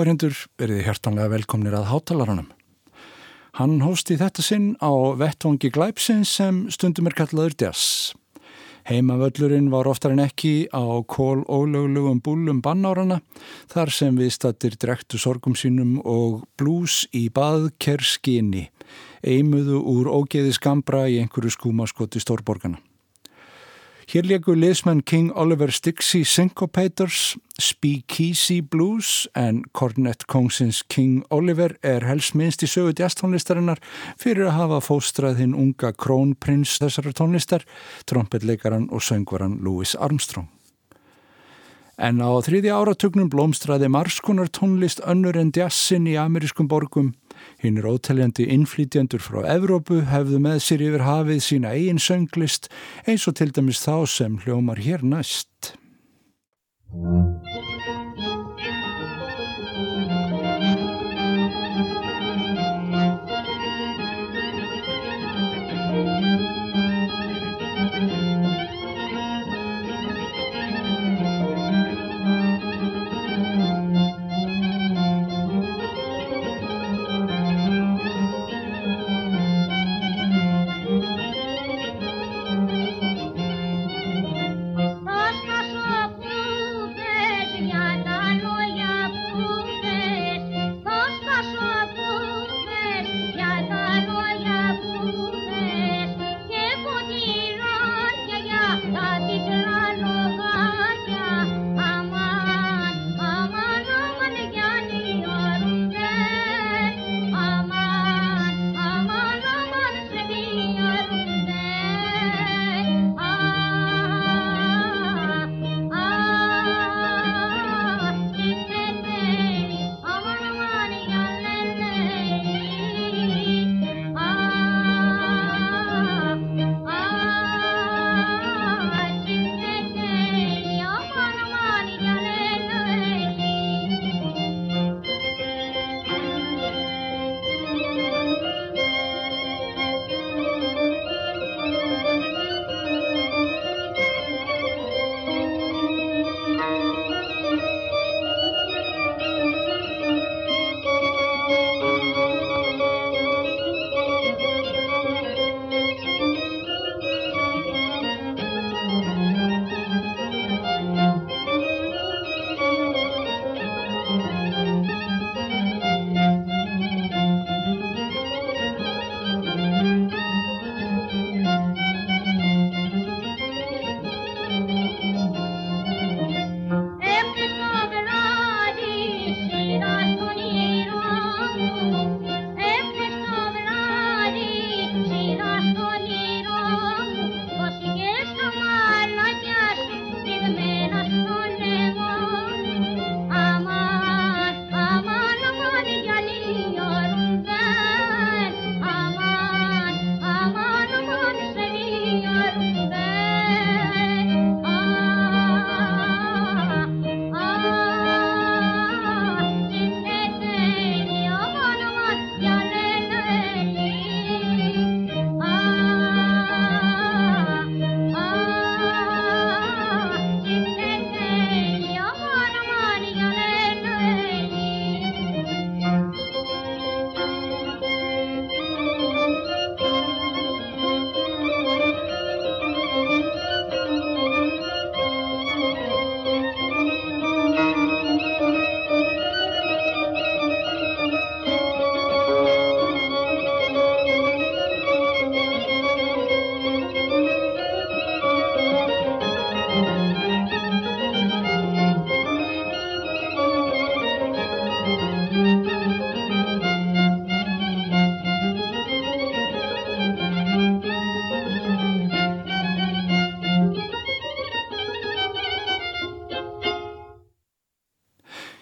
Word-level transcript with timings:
Áherindur, 0.00 0.32
verið 0.56 0.86
hjartanlega 0.86 1.28
velkomnir 1.28 1.74
að 1.76 1.90
hátalarunum. 1.90 2.46
Hann 3.58 3.82
hósti 3.84 4.16
þetta 4.16 4.40
sinn 4.40 4.70
á 4.80 4.88
vettvangi 5.20 5.68
glæpsins 5.74 6.30
sem 6.38 6.62
stundum 6.72 7.10
er 7.10 7.16
kallaður 7.18 7.52
Djass. 7.60 8.14
Heimavöllurinn 8.88 9.68
var 9.68 9.90
oftar 9.92 10.14
en 10.14 10.24
ekki 10.24 10.70
á 10.72 11.04
kól 11.04 11.44
ólöglegum 11.44 12.22
búlum 12.24 12.64
bannárana 12.64 13.20
þar 13.68 13.92
sem 13.92 14.16
við 14.16 14.32
stattir 14.38 14.80
drektu 14.80 15.20
sorgum 15.20 15.52
sínum 15.52 15.98
og 16.00 16.46
blús 16.56 17.02
í 17.12 17.26
baðkerskinni, 17.28 18.70
eimuðu 19.20 19.82
úr 19.84 20.08
ógeði 20.08 20.56
skambra 20.56 21.10
í 21.12 21.20
einhverju 21.20 21.52
skúmaskoti 21.58 22.24
stórborgana. 22.24 22.80
Hér 24.10 24.26
leikur 24.26 24.56
liðsmenn 24.58 25.04
King 25.06 25.28
Oliver 25.38 25.70
Stixey 25.70 26.24
Syncopators, 26.26 27.36
Speakeasy 27.62 28.56
Blues 28.58 29.28
en 29.38 29.60
Cornet 29.70 30.24
Kongsins 30.26 30.80
King 30.90 31.20
Oliver 31.30 31.76
er 31.86 32.02
helst 32.08 32.34
minnst 32.34 32.64
í 32.66 32.68
sögu 32.72 32.90
jazztónlistarinnar 32.98 33.78
fyrir 34.18 34.48
að 34.48 34.56
hafa 34.56 34.80
fóstrað 34.82 35.38
hinn 35.44 35.54
unga 35.54 35.92
krónprins 35.94 36.72
þessara 36.82 37.14
tónlistar, 37.14 37.62
trompetleikaran 38.10 38.88
og 38.90 39.06
söngvaran 39.06 39.60
Louis 39.62 39.94
Armstrong. 39.94 40.50
En 41.94 42.18
á 42.18 42.34
þriði 42.42 42.74
áratugnum 42.74 43.30
blómstraði 43.30 43.92
marskunar 43.94 44.50
tónlist 44.50 45.04
önnur 45.06 45.38
en 45.38 45.54
jazzin 45.54 46.10
í 46.10 46.18
amerískum 46.18 46.66
borgum 46.66 47.12
Hinn 47.60 47.80
er 47.80 47.88
ótaljandi 47.90 48.46
innflýtjandur 48.54 49.22
frá 49.24 49.42
Evrópu 49.56 50.00
hefðu 50.08 50.40
með 50.46 50.62
sér 50.64 50.86
yfir 50.88 51.06
hafið 51.06 51.44
sína 51.44 51.74
eigin 51.76 52.00
sönglist 52.00 52.70
eins 53.06 53.28
og 53.28 53.36
til 53.40 53.52
dæmis 53.52 53.82
þá 53.84 53.96
sem 54.08 54.40
hljómar 54.44 54.80
hér 54.80 55.04
næst. 55.04 55.74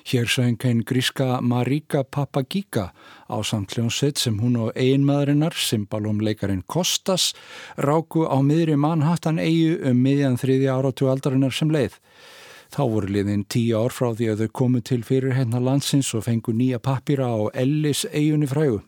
Hér 0.08 0.24
söng 0.24 0.56
einn 0.64 0.78
gríska 0.88 1.40
Marika 1.40 2.02
Papagíka 2.02 2.92
á 3.28 3.36
samtljónsett 3.44 4.16
sem 4.16 4.38
hún 4.40 4.54
og 4.56 4.70
einmaðurinnar, 4.72 5.52
symbalumleikarin 5.52 6.62
Kostas, 6.64 7.34
ráku 7.76 8.24
á 8.24 8.40
miðri 8.40 8.78
Manhattan 8.80 9.36
eigu 9.36 9.76
um 9.90 10.00
miðjan 10.00 10.40
þriði 10.40 10.70
áratu 10.72 11.10
aldarinnar 11.12 11.52
sem 11.52 11.68
leið. 11.68 12.00
Þá 12.72 12.82
voru 12.88 13.12
liðin 13.12 13.44
tíu 13.44 13.76
ár 13.76 13.92
frá 13.92 14.14
því 14.16 14.30
að 14.32 14.46
þau 14.46 14.54
komu 14.62 14.80
til 14.80 15.02
fyrir 15.04 15.36
hérna 15.36 15.60
landsins 15.60 16.14
og 16.16 16.24
fengu 16.24 16.56
nýja 16.56 16.80
pappira 16.80 17.28
á 17.28 17.52
Ellis 17.52 18.06
eigunni 18.08 18.48
frægu. 18.48 18.80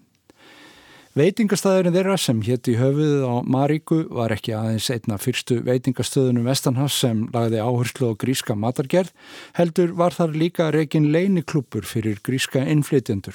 Veitingastæðurinn 1.19 1.97
þeirra 1.97 2.15
sem 2.23 2.39
hétti 2.47 2.77
höfuðið 2.79 3.25
á 3.27 3.43
Maríku 3.43 3.97
var 4.15 4.31
ekki 4.31 4.53
aðeins 4.55 4.87
einna 4.95 5.17
fyrstu 5.19 5.57
veitingastöðunum 5.67 6.45
Vestanhás 6.47 6.95
sem 7.03 7.25
lagði 7.35 7.59
áherslu 7.59 8.13
á 8.15 8.15
gríska 8.15 8.55
matargerð, 8.55 9.11
heldur 9.59 9.91
var 9.99 10.15
þar 10.15 10.37
líka 10.39 10.69
reygin 10.71 11.09
leiniklúpur 11.11 11.83
fyrir 11.83 12.23
gríska 12.23 12.63
innflytjendur. 12.63 13.35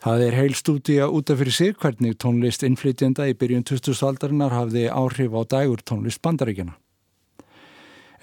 Það 0.00 0.24
er 0.30 0.38
heil 0.38 0.56
stúdíja 0.56 1.10
útaf 1.12 1.42
fyrir 1.42 1.58
sig 1.58 1.76
hvernig 1.76 2.16
tónlist 2.16 2.64
innflytjenda 2.64 3.28
í 3.28 3.36
byrjun 3.36 3.68
2000 3.68 4.08
aldarinnar 4.08 4.56
hafði 4.56 4.88
áhrif 4.88 5.36
á 5.36 5.40
dægur 5.44 5.84
tónlist 5.84 6.24
bandaríkjana. 6.24 6.72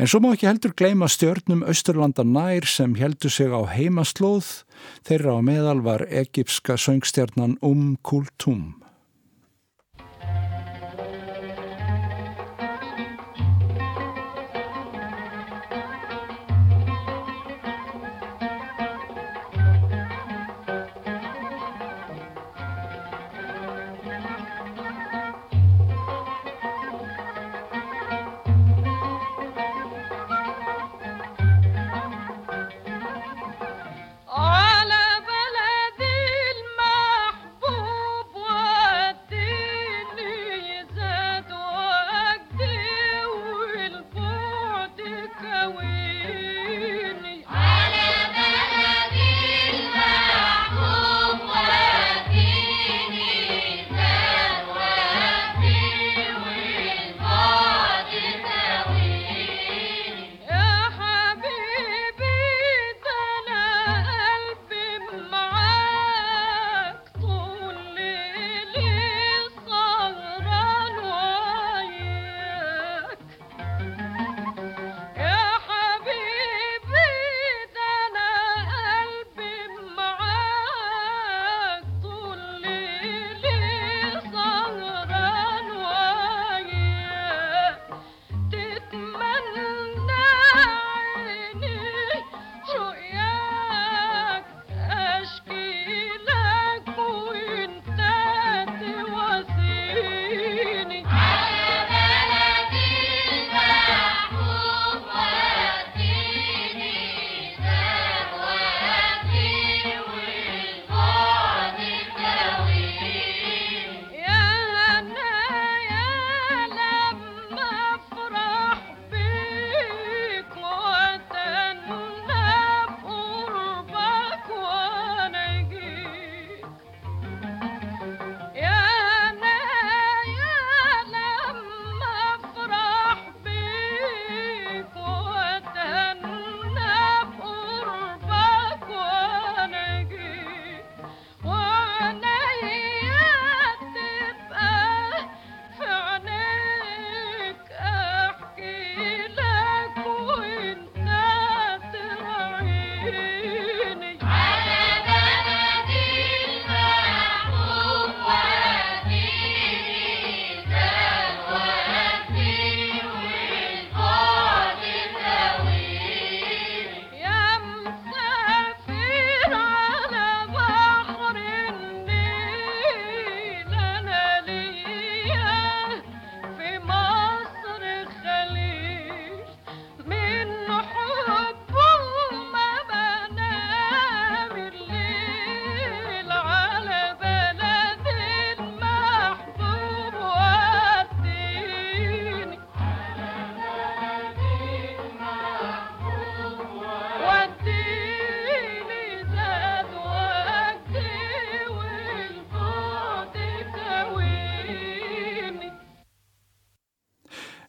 En 0.02 0.10
svo 0.10 0.18
má 0.18 0.32
ekki 0.34 0.48
heldur 0.50 0.72
gleima 0.74 1.06
stjörnum 1.06 1.60
Östurlanda 1.70 2.24
nær 2.26 2.66
sem 2.66 2.96
heldur 2.98 3.30
sig 3.30 3.54
á 3.54 3.62
heimaslóð 3.70 4.48
þeirra 5.06 5.36
á 5.38 5.40
meðal 5.46 5.84
var 5.86 6.08
egipska 6.10 6.74
söngstjarnan 6.74 7.60
Um 7.62 8.00
Kultum. 8.02 8.81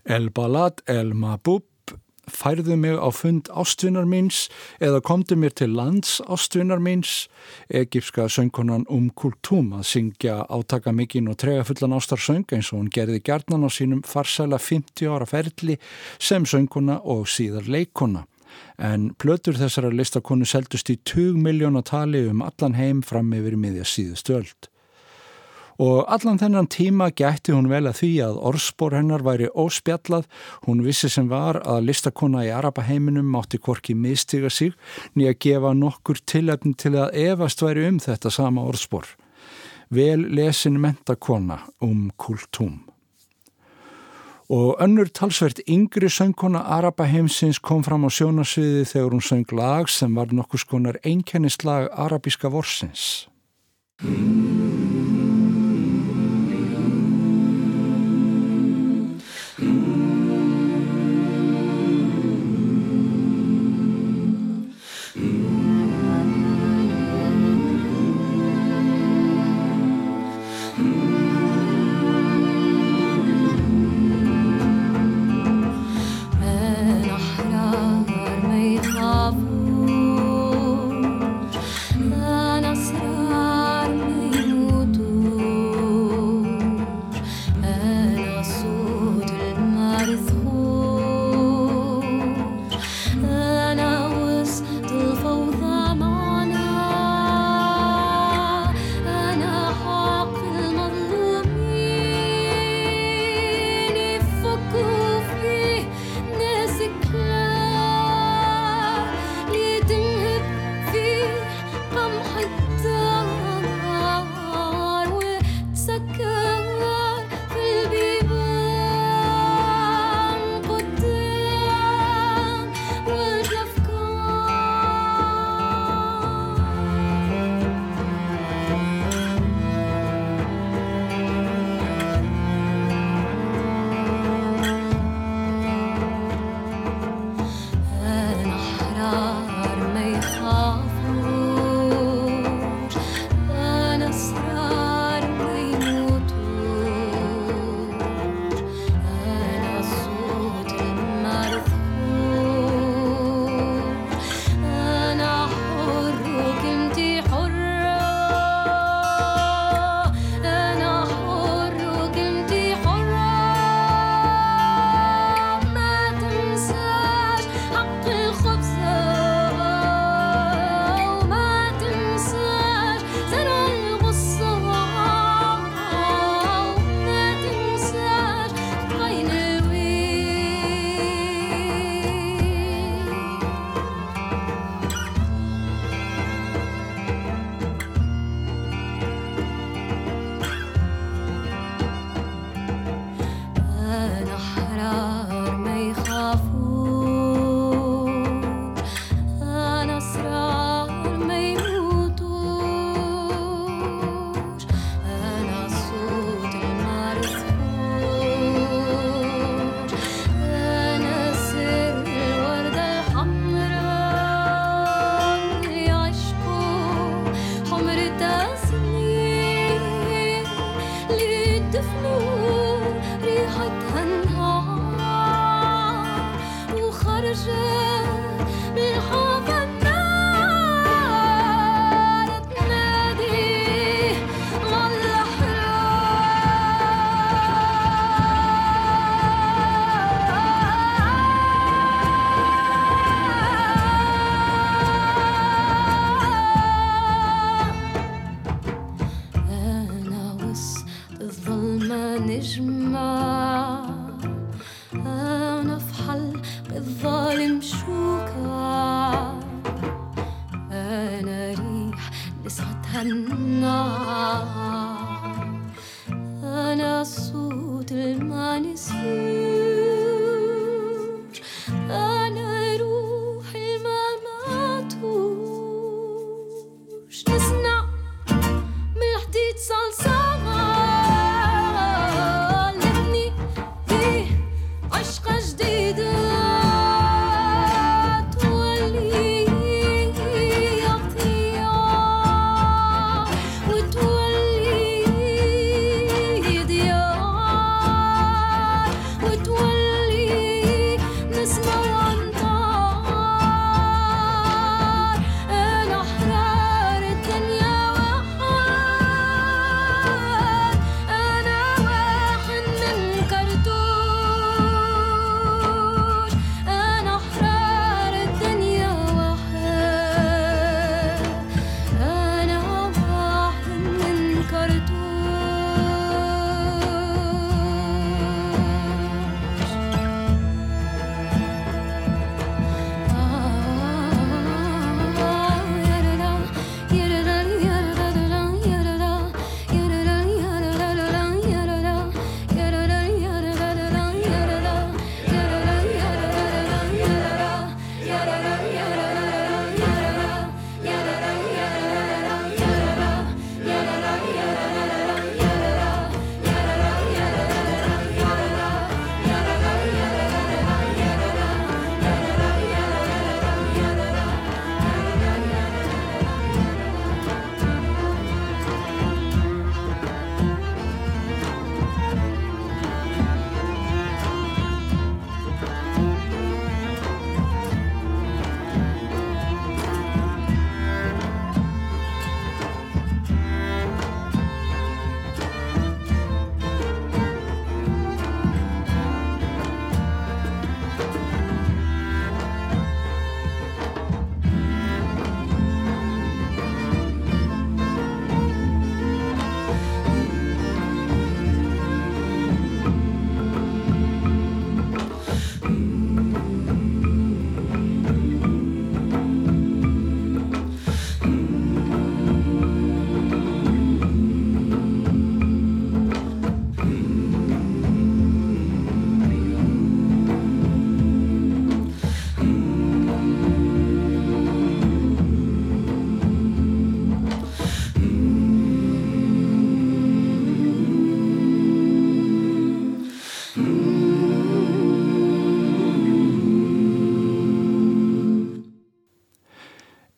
El 0.04 0.30
Balad 0.30 0.82
El 0.87 1.14
Mabub 1.14 1.62
færðu 2.30 2.76
mig 2.78 2.97
á 2.99 3.11
fund 3.14 3.49
ástvinnar 3.50 4.06
míns 4.06 4.49
eða 4.82 5.02
komdu 5.02 5.37
mér 5.38 5.54
til 5.59 5.75
lands 5.75 6.21
ástvinnar 6.26 6.80
míns. 6.82 7.28
Egipska 7.68 8.28
söngkonan 8.30 8.87
Um 8.88 9.11
Kultum 9.11 9.73
að 9.78 9.87
syngja 9.90 10.40
átaka 10.49 10.92
mikinn 10.94 11.30
og 11.30 11.38
trega 11.42 11.64
fullan 11.66 11.97
ástarsöng 11.99 12.47
eins 12.50 12.73
og 12.73 12.80
hún 12.80 12.90
gerði 12.94 13.23
gerðnan 13.23 13.66
á 13.66 13.71
sínum 13.71 14.02
farsæla 14.06 14.59
50 14.59 15.11
ára 15.11 15.26
ferli 15.26 15.78
sem 16.18 16.47
söngkona 16.47 17.00
og 17.04 17.26
síðar 17.26 17.68
leikona 17.68 18.26
en 18.78 19.12
plötur 19.18 19.56
þessara 19.56 19.92
listakonu 19.92 20.47
seldust 20.49 20.90
í 20.90 20.99
20 20.99 21.38
miljóna 21.42 21.82
tali 21.82 22.26
um 22.28 22.42
allan 22.42 22.76
heim 22.76 23.02
fram 23.02 23.32
yfir 23.37 23.56
miðja 23.56 23.87
síðustöld 23.88 24.71
og 25.82 26.04
allan 26.14 26.38
þennan 26.38 26.68
tíma 26.70 27.08
gætti 27.10 27.54
hún 27.54 27.70
vel 27.70 27.88
að 27.90 27.98
því 28.02 28.10
að 28.26 28.38
orðspor 28.50 28.94
hennar 28.94 29.24
væri 29.26 29.48
óspjallað, 29.50 30.28
hún 30.66 30.84
vissi 30.86 31.10
sem 31.10 31.26
var 31.30 31.58
að 31.66 31.88
listakona 31.88 32.44
í 32.46 32.52
Arabaheiminum 32.54 33.26
mátti 33.34 33.58
korki 33.58 33.96
mistiga 33.98 34.50
sig 34.50 34.76
nýja 35.18 35.34
gefa 35.34 35.72
nokkur 35.74 36.22
tilöfn 36.22 36.76
til 36.78 36.94
að 36.94 37.18
efast 37.24 37.64
væri 37.64 37.88
um 37.88 37.98
þetta 38.02 38.30
sama 38.30 38.62
orðspor. 38.68 39.10
Vel 39.90 40.22
lesin 40.36 40.78
mentakona 40.80 41.58
um 41.82 42.10
kultúm. 42.16 42.80
Og 44.52 44.76
önnur 44.84 45.08
talsvert 45.08 45.62
yngri 45.64 46.10
söngkona 46.12 46.60
Arabaheimsins 46.76 47.58
kom 47.58 47.82
fram 47.82 48.04
á 48.04 48.10
sjónasviði 48.12 48.84
þegar 48.90 49.14
hún 49.16 49.24
söng 49.24 49.56
lag 49.56 49.88
sem 49.88 50.14
var 50.14 50.30
nokkur 50.32 50.60
skonar 50.60 51.00
einkennislag 51.02 51.88
arabíska 51.96 52.52
vorsins. 52.52 53.26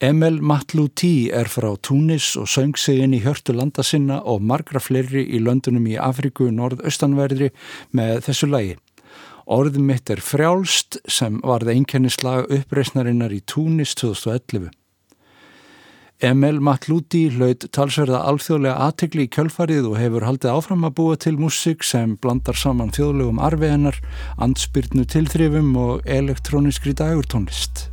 Emel 0.04 0.36
Matlouti 0.42 1.30
er 1.32 1.48
frá 1.48 1.70
Túnis 1.80 2.34
og 2.36 2.48
söng 2.50 2.74
sig 2.76 2.98
inn 3.00 3.14
í 3.16 3.22
hjörtu 3.24 3.54
landa 3.56 3.80
sinna 3.86 4.18
og 4.28 4.42
margra 4.44 4.82
fleiri 4.82 5.22
í 5.32 5.38
löndunum 5.40 5.86
í 5.88 5.94
Afriku 5.96 6.50
norðaustanverðri 6.52 7.48
með 7.96 8.20
þessu 8.26 8.48
lagi. 8.50 8.74
Orðum 9.48 9.86
mitt 9.88 10.10
er 10.12 10.20
frjálst 10.20 10.98
sem 11.08 11.38
varði 11.40 11.78
einkennislag 11.78 12.50
uppreysnarinnar 12.52 13.32
í 13.32 13.40
Túnis 13.48 13.94
2011. 14.02 14.68
Emel 16.20 16.60
Matlouti 16.60 17.24
hlaut 17.38 17.64
talsverða 17.72 18.26
alþjóðlega 18.28 18.76
aðtegli 18.90 19.24
í 19.24 19.32
kjölfarið 19.38 19.88
og 19.88 19.98
hefur 20.02 20.28
haldið 20.28 20.52
áfram 20.58 20.84
að 20.84 20.96
búa 21.00 21.16
til 21.16 21.38
músík 21.40 21.86
sem 21.86 22.18
blandar 22.20 22.60
saman 22.60 22.92
þjóðlegum 22.92 23.40
arfiðennar, 23.40 24.02
ansbyrnu 24.36 25.08
tilþrifum 25.16 25.74
og 25.80 26.14
elektróniskri 26.20 26.92
dagurtónlist. 27.00 27.88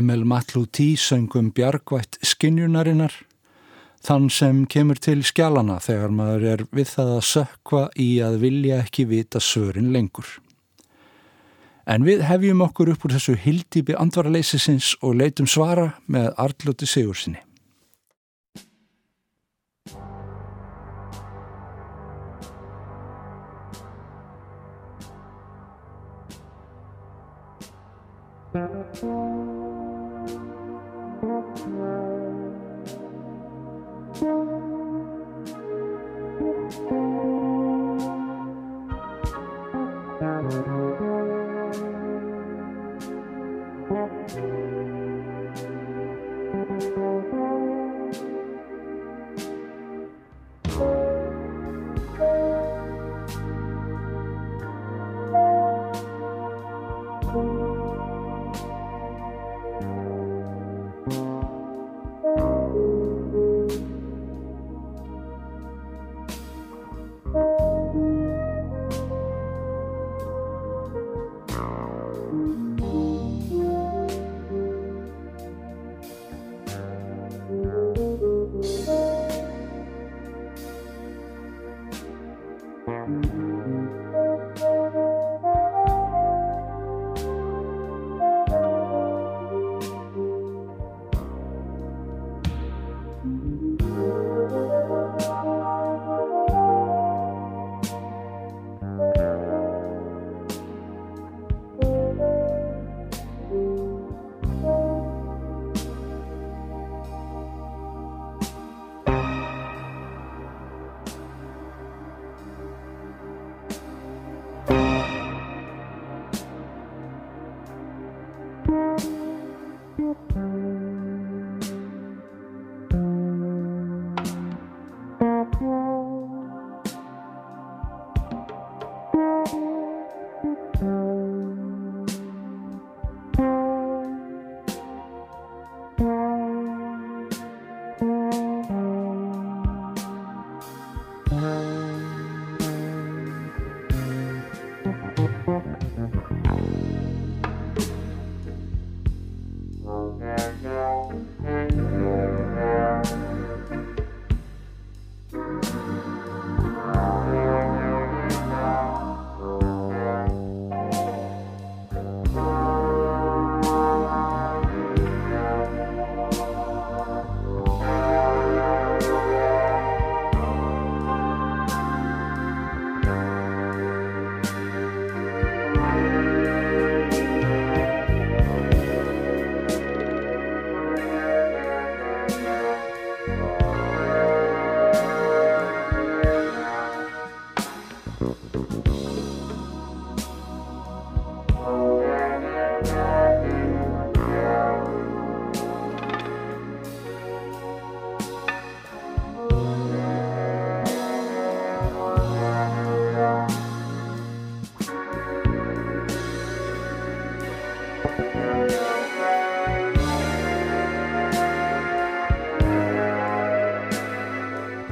Emil 0.00 0.22
Matluti 0.24 0.94
söngum 0.96 1.50
bjargvætt 1.52 2.16
skinjunarinnar, 2.24 3.12
þann 4.00 4.30
sem 4.32 4.62
kemur 4.72 4.96
til 4.96 5.20
skjálana 5.28 5.76
þegar 5.84 6.14
maður 6.16 6.46
er 6.54 6.62
við 6.72 6.88
það 6.94 7.10
að 7.18 7.26
sökva 7.28 7.82
í 8.00 8.06
að 8.24 8.38
vilja 8.46 8.78
ekki 8.80 9.04
vita 9.10 9.42
svörin 9.44 9.90
lengur. 9.92 10.30
En 11.84 12.06
við 12.08 12.24
hefjum 12.24 12.64
okkur 12.64 12.94
upp 12.94 13.04
úr 13.04 13.16
þessu 13.18 13.36
hildýpi 13.44 13.98
andvaraleysisins 14.00 14.94
og 15.04 15.20
leitum 15.20 15.50
svara 15.50 15.90
með 16.08 16.32
Arlóti 16.40 16.88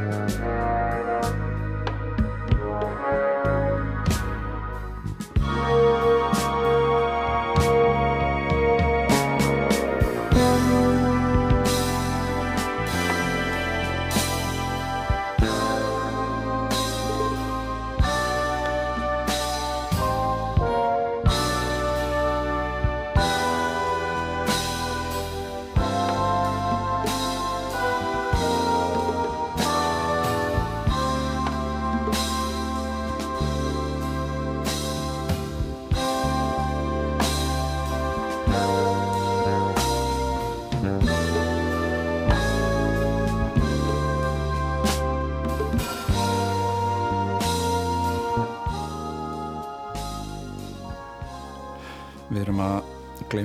Við 0.09 0.48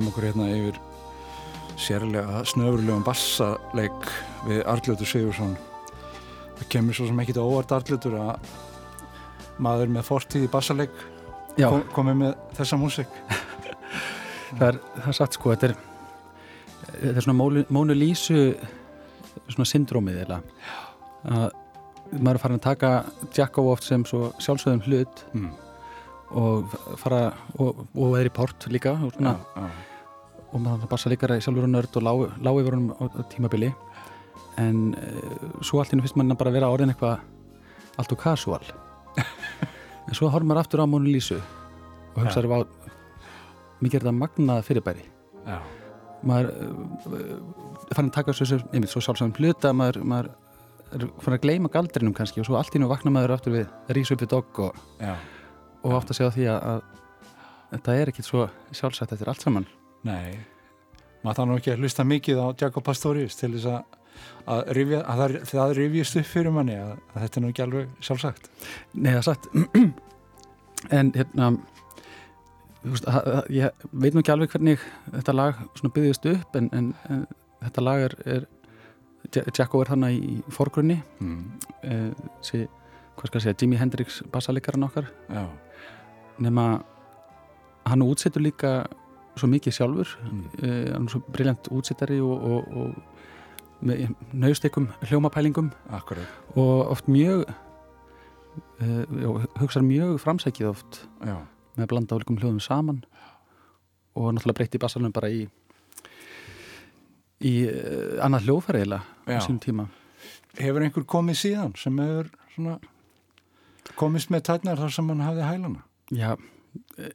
gleyma 0.03 0.11
okkur 0.11 0.25
hérna 0.27 0.47
yfir 0.51 0.79
sérlega 1.79 2.41
snöfurlegum 2.45 3.03
bassaleik 3.05 4.09
við 4.47 4.59
Arljótur 4.67 5.07
Sigursson. 5.07 5.55
Það 6.57 6.67
kemur 6.69 6.97
svo 6.97 7.07
sem 7.07 7.21
ekkit 7.23 7.39
óvart 7.39 7.71
Arljótur 7.71 8.17
að 8.19 8.49
maður 9.63 9.93
með 9.95 10.07
fortíð 10.09 10.47
í 10.47 10.51
bassaleik 10.51 10.93
kom, 11.55 11.85
komið 11.95 12.19
með 12.19 12.35
þessa 12.59 12.79
músik. 12.81 13.15
það, 14.59 14.67
er, 14.67 14.79
það 14.99 15.09
er 15.13 15.19
satt 15.21 15.39
sko, 15.39 15.53
þetta 15.53 15.71
er, 15.71 15.75
þetta 16.91 17.15
er 17.15 17.27
svona 17.27 17.65
mónu 17.79 17.97
lísu 17.97 18.45
svona 19.47 19.69
syndrómið 19.69 20.23
eða 20.25 20.41
að 21.23 21.49
maður 22.19 22.35
er 22.35 22.43
farin 22.43 22.59
að 22.59 22.67
taka 22.67 22.95
Jakob 23.33 23.71
oft 23.71 23.87
sem 23.87 24.03
svo 24.05 24.33
sjálfsögðum 24.43 24.83
hlut 24.89 25.27
mm 25.31 25.51
og 26.33 26.69
fara 26.97 27.25
og, 27.61 27.83
og 27.93 28.15
eða 28.17 28.29
í 28.29 28.33
port 28.33 28.67
líka 28.71 28.95
og, 28.97 29.13
svona, 29.15 29.35
já, 29.37 29.63
já. 29.63 29.92
Og 30.53 30.61
maður 30.61 30.89
passa 30.91 31.09
líka 31.11 31.27
sjálfur 31.33 31.65
og 31.65 31.71
nörd 31.73 31.97
og 31.97 32.05
lág, 32.05 32.23
lág 32.45 32.59
yfir 32.61 32.77
honum 32.77 32.93
á, 32.93 33.03
á 33.09 33.21
tímabili. 33.31 33.73
En 34.61 34.93
uh, 34.93 35.61
svo 35.65 35.81
allt 35.81 35.93
innu 35.93 36.05
finnst 36.05 36.17
mann 36.19 36.37
bara 36.37 36.53
að 36.53 36.59
vera 36.59 36.71
orðin 36.73 36.93
eitthvað 36.93 37.23
allt 37.97 38.15
og 38.15 38.21
casual. 38.21 38.63
En 40.03 40.17
svo 40.17 40.27
horfum 40.27 40.49
maður 40.51 40.65
aftur 40.65 40.81
á 40.83 40.85
Mónu 40.85 41.07
Lísu 41.07 41.37
og 41.39 42.17
hugsaður 42.19 42.51
á 42.51 42.59
mikið 43.79 43.95
er 43.95 44.03
þetta 44.03 44.11
magnað 44.17 44.65
fyrirbæri. 44.67 45.05
Já. 45.47 45.57
maður 46.27 46.49
uh, 46.51 47.93
fann 47.95 48.09
að 48.09 48.15
taka 48.17 48.35
svo, 48.35 48.59
einmitt, 48.71 48.91
svo 48.91 49.01
sjálfsagum 49.03 49.31
hluta 49.39 49.71
maður, 49.75 50.01
maður 50.07 50.29
er 50.93 51.05
fann 51.23 51.37
að 51.37 51.45
gleyma 51.47 51.71
galdrinum 51.71 52.15
kannski 52.15 52.43
og 52.43 52.47
svo 52.47 52.59
allt 52.59 52.75
í 52.75 52.81
nú 52.83 52.89
vakna 52.91 53.11
maður 53.15 53.35
aftur 53.37 53.55
við 53.57 53.95
rísu 53.95 54.15
upp 54.15 54.23
við 54.23 54.31
dogg 54.35 54.61
og, 54.67 54.83
Já. 55.01 55.15
og 55.83 55.97
átt 55.97 56.13
að 56.13 56.19
segja 56.19 56.33
því 56.35 56.49
að, 56.53 56.67
að 56.73 56.83
þetta 57.73 57.97
er 57.99 58.13
ekkit 58.13 58.29
svo 58.29 58.45
sjálfsagt 58.71 59.15
þetta 59.15 59.25
er 59.25 59.33
allt 59.33 59.47
saman 59.47 59.67
Nei, 60.07 60.39
maður 61.23 61.37
þarf 61.39 61.49
nú 61.49 61.57
ekki 61.59 61.73
að 61.73 61.83
hlusta 61.83 62.05
mikið 62.07 62.41
á 62.43 62.47
Jacob 62.59 62.85
Pastorius 62.85 63.37
til 63.39 63.53
þess 63.55 63.69
að, 63.71 63.99
að, 64.51 64.63
rifja, 64.77 65.03
að 65.03 65.21
það, 65.21 65.35
það 65.51 65.75
rifjist 65.79 66.17
upp 66.19 66.31
fyrir 66.31 66.55
manni 66.55 66.79
að, 66.79 66.95
að 67.13 67.21
þetta 67.25 67.39
er 67.39 67.45
nú 67.45 67.51
ekki 67.53 67.65
alveg 67.67 67.93
sjálfsagt. 68.07 68.49
Nei, 68.95 69.13
það 69.13 69.21
er 69.21 69.29
satt. 69.29 69.53
En 70.91 71.13
hérna 71.15 71.45
veist, 72.83 73.05
ég 73.55 73.85
veit 73.95 74.11
nú 74.11 74.19
ekki 74.19 74.33
alveg 74.33 74.51
hvernig 74.51 74.81
þetta 75.13 75.35
lag 75.37 75.61
byggðist 75.79 76.27
upp 76.33 76.57
en, 76.59 76.67
en, 76.75 76.89
en 77.07 77.21
þetta 77.63 77.83
lag 77.85 78.03
er, 78.09 78.15
er 78.27 78.47
Jacko 79.31 79.81
er 79.81 79.93
þannig 79.93 80.17
í 80.19 80.33
forgrunni. 80.51 80.97
Mm. 81.23 81.43
eh, 81.87 82.25
sí, 82.43 82.65
hvað 83.15 83.29
skal 83.29 83.39
ég 83.39 83.45
segja, 83.45 83.59
Jimi 83.61 83.79
Hendrix 83.79 84.19
bassalikarinn 84.33 84.83
okkar. 84.89 85.07
Nema 86.43 86.67
hann 87.87 88.03
útsettur 88.05 88.43
líka 88.43 88.81
svo 89.39 89.50
mikið 89.50 89.78
sjálfur 89.78 90.13
mm. 90.22 90.43
eh, 90.62 90.91
hann 90.93 91.08
er 91.08 91.13
svo 91.13 91.24
briljant 91.34 91.69
útsettari 91.74 92.19
og, 92.24 92.43
og, 92.43 92.78
og 92.78 93.84
með 93.84 94.13
naustekum 94.32 94.88
hljómapælingum 95.10 95.72
akkurat. 95.91 96.28
og 96.56 96.91
oft 96.93 97.10
mjög 97.12 97.43
uh, 97.48 99.02
já, 99.04 99.28
hugsaður 99.60 99.88
mjög 99.89 100.13
framsækið 100.24 100.69
oft 100.69 101.02
Já, 101.26 101.36
með 101.76 101.84
að 101.84 101.89
blanda 101.91 102.15
álikum 102.15 102.39
hljóðum 102.39 102.62
saman 102.63 103.02
og 104.13 104.30
náttúrulega 104.32 104.60
breytti 104.62 104.80
bassalunum 104.80 105.15
bara 105.15 105.34
í 105.34 105.43
í 107.43 107.54
uh, 107.67 108.24
annað 108.24 108.48
hljóðfæri 108.48 108.86
eiginlega 108.86 109.36
á 109.36 109.43
sínum 109.43 109.60
tíma 109.63 109.89
hefur 110.60 110.86
einhver 110.86 111.08
komið 111.10 111.39
síðan 111.41 111.76
sem 111.80 112.00
hefur 112.00 112.32
svona 112.54 112.78
komist 114.00 114.32
með 114.34 114.48
tætnar 114.50 114.80
þar 114.80 114.93
sem 114.96 115.10
hann 115.12 115.24
hafði 115.24 115.48
hælana? 115.48 115.84
Já, 116.13 116.32
eh, 116.98 117.12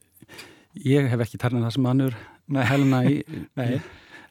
ég 0.85 1.09
hef 1.11 1.25
ekki 1.25 1.39
tarnað 1.41 1.67
það 1.69 1.75
sem 1.77 1.89
Nei. 2.49 2.63
helna 2.65 3.01
í, 3.05 3.19
Nei. 3.59 3.81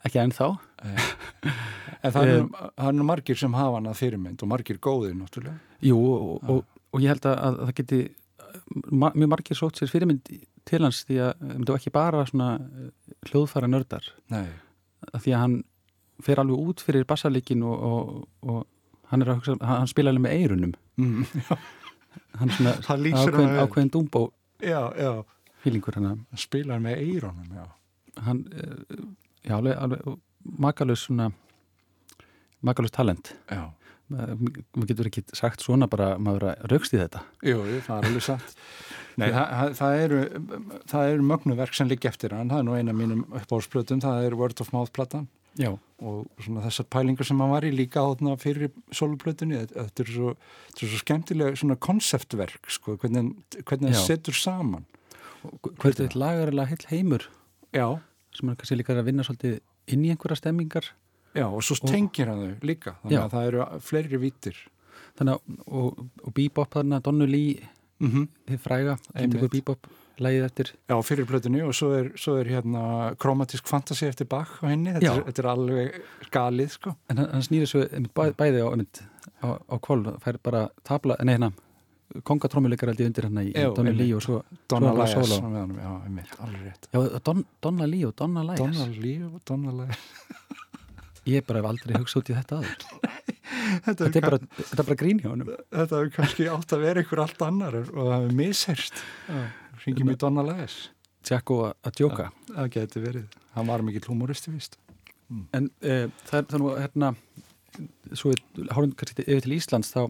ekki 0.06 0.22
ennþá. 0.22 0.48
En 0.88 2.14
það 2.14 2.32
er, 2.32 2.46
það 2.78 2.88
er 2.92 3.08
margir 3.10 3.38
sem 3.38 3.54
hafa 3.58 3.78
hann 3.78 3.90
að 3.90 4.00
fyrirmynd 4.00 4.42
og 4.42 4.52
margir 4.52 4.80
góðir 4.82 5.16
náttúrulega. 5.18 5.58
Jú, 5.86 5.98
og, 5.98 6.48
og, 6.50 6.64
og 6.94 7.04
ég 7.04 7.14
held 7.14 7.28
að, 7.30 7.38
að 7.46 7.60
það 7.64 7.76
geti 7.82 8.00
ma 8.90 9.10
mjög 9.14 9.32
margir 9.32 9.58
sótt 9.58 9.80
sér 9.80 9.90
fyrirmynd 9.92 10.30
til 10.68 10.82
hans 10.84 11.02
því 11.08 11.20
að 11.24 11.44
um, 11.44 11.62
það 11.62 11.72
var 11.72 11.80
ekki 11.80 11.94
bara 11.94 12.24
svona 12.28 12.48
eh, 12.58 12.88
hljóðfæra 13.30 13.70
nördar. 13.70 14.08
Nei, 14.32 14.46
því 15.14 15.34
að 15.34 15.42
hann 15.44 15.56
fer 16.24 16.42
alveg 16.42 16.70
út 16.72 16.82
fyrir 16.84 17.06
bassalíkin 17.08 17.62
og, 17.66 17.84
og, 17.88 18.14
og 18.42 19.10
hann 19.12 19.24
hugsa, 19.28 19.54
hann, 19.60 19.82
hann 19.84 19.90
spila 19.90 20.12
alveg 20.12 20.24
með 20.26 20.36
eirunum 20.36 20.74
mm, 20.98 21.28
já, 21.46 21.54
hann 22.40 22.54
svona 22.56 22.74
ákveðin, 22.82 23.54
ákveðin 23.62 23.92
dúmbó. 23.94 24.24
Já, 24.58 24.80
já, 24.98 25.12
fílingur 25.64 25.98
hann 25.98 26.08
hann 26.12 26.40
spilar 26.40 26.80
með 26.84 27.02
eironum, 27.04 27.48
já. 27.54 27.66
hann, 28.26 28.44
eh, 28.52 29.02
já, 29.48 29.56
alveg, 29.58 29.76
alveg 29.78 30.18
makalus 30.58 31.06
svona 31.08 31.30
makalus 32.64 32.90
talent. 32.94 33.32
Já, 33.50 33.68
maður 34.10 34.88
getur 34.88 35.08
ekki 35.10 35.24
sagt 35.36 35.62
svona 35.64 35.88
bara 35.90 36.14
maður 36.18 36.48
að 36.52 36.68
raukst 36.72 36.94
í 36.96 37.00
þetta. 37.02 37.22
Jú, 37.46 37.58
það 37.86 37.98
er 37.98 38.08
alveg 38.10 38.24
satt. 38.24 38.54
Nei, 39.18 39.32
það, 39.34 39.72
það- 39.80 40.00
eru, 40.04 40.18
eru 41.02 41.26
mögnuverk 41.26 41.74
sem 41.74 41.88
ligg 41.90 42.04
eftir 42.06 42.34
hann, 42.36 42.50
það 42.52 42.62
er 42.62 42.68
nú 42.68 42.76
eina 42.78 42.94
mínum 42.94 43.24
uppáhaldsplötum, 43.32 44.02
það 44.04 44.28
er 44.28 44.36
Word 44.38 44.62
of 44.62 44.70
Mouth 44.74 44.94
platan. 44.94 45.26
Já, 45.58 45.72
og 46.06 46.28
svona 46.44 46.62
þessar 46.68 46.86
pælingar 46.94 47.26
sem 47.26 47.40
hann 47.42 47.50
var 47.50 47.64
í 47.66 47.72
líka 47.74 48.04
átna 48.06 48.36
fyrir 48.38 48.70
soluplötunni, 48.94 49.64
þetta 49.72 50.04
er 50.04 50.12
svo, 50.14 50.34
svo 50.78 51.00
skemmtilega 51.00 51.56
svona 51.58 51.74
konceptverk, 51.82 52.68
sko, 52.70 52.94
hvernig, 53.02 53.32
það 53.66 53.96
setur 54.04 54.38
saman. 54.38 54.86
Hvert 55.78 56.00
er 56.00 56.16
lagarilega 56.18 56.68
heil 56.72 56.86
heimur 56.92 57.28
Já, 57.74 57.98
sem 58.34 58.48
er 58.48 58.56
kannski 58.58 58.78
líka 58.78 58.96
að 58.96 59.08
vinna 59.10 59.26
svolítið 59.26 59.60
inn 59.92 60.04
í 60.04 60.12
einhverja 60.12 60.40
stemmingar 60.40 60.90
já, 61.36 61.46
og 61.46 61.62
svo 61.64 61.78
tengir 61.84 62.30
hann 62.30 62.44
þau 62.44 62.66
líka, 62.66 62.96
þannig 63.02 63.18
Já. 63.18 63.24
að 63.24 63.34
það 63.34 63.48
eru 63.50 63.64
fleiri 63.84 64.20
vítir. 64.22 64.60
þannig 65.18 65.34
að, 65.34 65.58
og, 65.66 66.06
og 66.24 66.34
bebop 66.34 66.74
þarna, 66.74 67.02
Donnu 67.04 67.26
Lee 67.28 67.68
Mm 67.98 68.10
-hmm. 68.10 68.26
þið 68.46 68.58
fræga, 68.62 68.92
er 69.14 69.48
bebop 69.50 69.86
lægið 70.18 70.44
eftir, 70.44 70.68
Já, 70.88 71.02
fyrir 71.02 71.26
plötunni 71.26 71.62
og 71.62 71.74
svo 71.74 71.90
er, 71.92 72.12
svo 72.16 72.36
er 72.38 72.46
hérna 72.46 73.14
kromatísk 73.18 73.66
fantasi 73.66 74.06
eftir 74.06 74.26
Bach 74.26 74.62
á 74.62 74.70
henni, 74.70 74.92
þetta 74.92 75.14
er, 75.16 75.24
þetta 75.24 75.42
er 75.42 75.48
alveg 75.50 76.00
galið, 76.30 76.68
sko. 76.68 76.94
en 77.10 77.16
hann, 77.16 77.30
hann 77.32 77.42
snýri 77.42 77.66
svo 77.66 77.80
bæ, 78.14 78.32
bæði 78.38 78.62
á, 78.62 78.70
á, 79.42 79.48
á 79.66 79.76
kvolv 79.82 80.20
fær 80.22 80.38
bara 80.42 80.68
tabla, 80.84 81.16
nei 81.24 81.34
hérna 81.34 81.52
kongatrómuleikar 82.24 82.92
ég 82.94 83.06
undir 83.10 83.26
hann 83.28 83.40
í 83.42 83.50
Já, 83.52 83.68
Donnu 83.76 83.90
einmitt. 83.92 84.00
Lee 84.00 84.14
og 84.16 84.22
svo 84.24 84.38
Donna 84.70 84.92
Don, 87.24 87.44
Donna 87.62 87.86
Lee 87.86 88.06
og 88.08 88.14
Donna 88.16 88.42
Lyas 88.48 88.58
Donna 88.62 88.86
Lee 88.94 89.24
og 89.26 89.40
Donna 89.46 89.74
Lyas. 89.82 89.98
ég 91.34 91.44
bara 91.46 91.60
hef 91.60 91.68
aldrei 91.72 91.98
hugsað 92.00 92.22
út 92.22 92.30
í 92.32 92.36
þetta 92.38 92.60
aður 92.60 92.72
Þetta 93.84 94.06
þetta 94.06 94.18
er 94.20 94.24
bara, 94.24 94.38
þetta 94.56 94.80
er 94.82 94.86
bara 94.88 94.98
grín 95.02 95.18
hjá 95.20 95.28
honum 95.32 95.48
Þetta 95.52 95.98
hefur 95.98 96.12
kannski 96.16 96.46
átt 96.52 96.72
að 96.76 96.84
vera 96.86 97.02
ykkur 97.04 97.20
allt 97.24 97.42
annar 97.44 97.76
og 97.82 97.88
það 97.98 98.14
hefur 98.14 98.36
misherst. 98.38 99.02
Ringjum 99.84 100.12
í 100.12 100.16
Donna 100.20 100.44
Lyas. 100.46 100.76
Jacko 101.28 101.58
að- 101.68 101.94
djóka 102.00 102.30
Það 102.48 102.70
geti 102.76 103.02
verið. 103.04 103.36
Hann 103.56 103.68
var 103.68 103.84
mikill 103.84 104.08
humoristi, 104.08 104.52
víst. 104.54 104.78
En 105.52 105.68
uh, 105.84 106.06
það 106.30 106.54
er 106.56 106.62
nú 106.62 106.72
hérna 106.78 107.10
svo 108.16 108.32
við 108.32 108.70
horfum 108.72 108.94
kannski 108.96 109.26
yfir 109.26 109.44
til 109.44 109.56
Íslands 109.58 109.92
þá, 109.92 110.06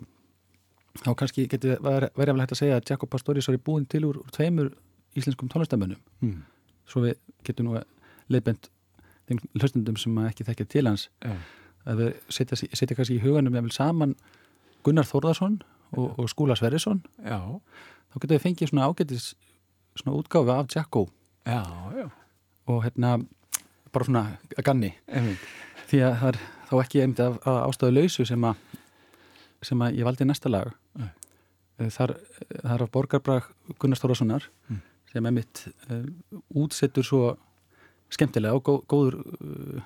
þá 1.04 1.11
kannski 1.20 1.46
getur 1.50 1.78
verið 1.82 2.40
hægt 2.42 2.52
að 2.56 2.61
segja 2.62 2.78
að 2.80 2.90
Jakob 2.90 3.11
Pastorius 3.12 3.48
er 3.48 3.58
búin 3.58 3.87
til 3.87 4.04
úr, 4.08 4.18
tveimur 4.34 4.72
íslenskum 5.16 5.48
tónlistamönnum 5.52 6.00
Mm. 6.22 6.42
svo 6.88 7.02
við 7.04 7.16
getum 7.44 7.66
nú 7.68 7.82
leiðbend 8.28 8.68
þeim 9.28 9.38
hlustundum 9.61 9.96
sem 10.00 10.18
ekki 10.26 10.44
þekkja 10.44 10.66
til 10.68 10.87
hans 10.88 11.08
Já. 11.24 11.34
að 11.87 11.96
við 12.02 12.14
setja, 12.28 12.56
setja 12.56 12.96
kannski 12.96 13.18
í 13.18 13.22
huganum 13.22 13.54
jafnvel 13.54 13.72
saman 13.72 14.14
Gunnar 14.84 15.04
Þórðarsson 15.04 15.61
og, 15.92 16.18
og 16.18 16.28
Skúla 16.30 16.56
Sverrisson 16.56 17.02
Já, 17.24 17.38
þá 18.12 18.16
getum 18.20 18.34
við 18.37 18.42
fengið 18.46 18.70
svona 18.72 18.88
ágætis 18.88 19.34
svona 19.98 20.16
útgáfi 20.18 20.50
af 20.54 20.66
Jakob 20.74 21.11
já, 21.46 21.62
já. 21.96 22.08
og 22.66 22.84
hérna 22.84 23.18
bara 23.92 24.04
svona 24.04 24.24
að 24.56 24.64
ganni 24.64 24.92
Einmitt. 25.08 25.38
því 25.88 26.02
að 26.04 26.18
það 26.20 26.28
er 26.28 26.38
þá 26.68 26.74
ekki 26.84 27.00
einmitt 27.02 27.20
af, 27.24 27.38
af 27.48 27.61
ástöðu 27.70 27.94
lausu 28.02 28.24
sem 28.28 28.44
að 28.44 28.56
sem 29.62 29.80
að 29.82 29.96
ég 29.98 30.04
valdi 30.06 30.24
næsta 30.28 30.48
lag 30.52 30.68
Eh, 31.79 31.91
þar, 31.95 32.17
það 32.62 32.73
er 32.75 32.83
af 32.87 32.91
Borgarbrag 32.95 33.51
Gunnar 33.79 33.99
Stórassonar 34.01 34.49
Mm. 34.69 34.81
sem 35.12 35.25
einmitt 35.27 35.61
uh, 35.91 36.05
útsettur 36.61 37.05
svo 37.07 37.37
skemmtilega 38.12 38.55
og 38.59 38.64
góð, 38.67 38.81
góður 38.91 39.14
uh, 39.41 39.81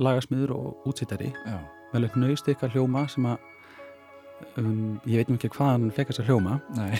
lagasmiður 0.00 0.54
og 0.56 0.88
útsettari 0.90 1.28
Já, 1.46 1.58
vel 1.92 2.04
upp 2.08 2.16
nöðst 2.18 2.48
ykkar 2.50 2.72
hljóma 2.74 3.04
sem 3.12 3.26
að 3.30 3.38
um, 4.58 4.98
ég 5.06 5.20
veit 5.20 5.30
nú 5.30 5.36
ekki 5.38 5.52
hvað 5.54 5.70
hann 5.74 5.90
fekk 5.94 6.10
þess 6.10 6.22
að 6.24 6.30
hljóma 6.32 6.56
nei. 6.74 6.96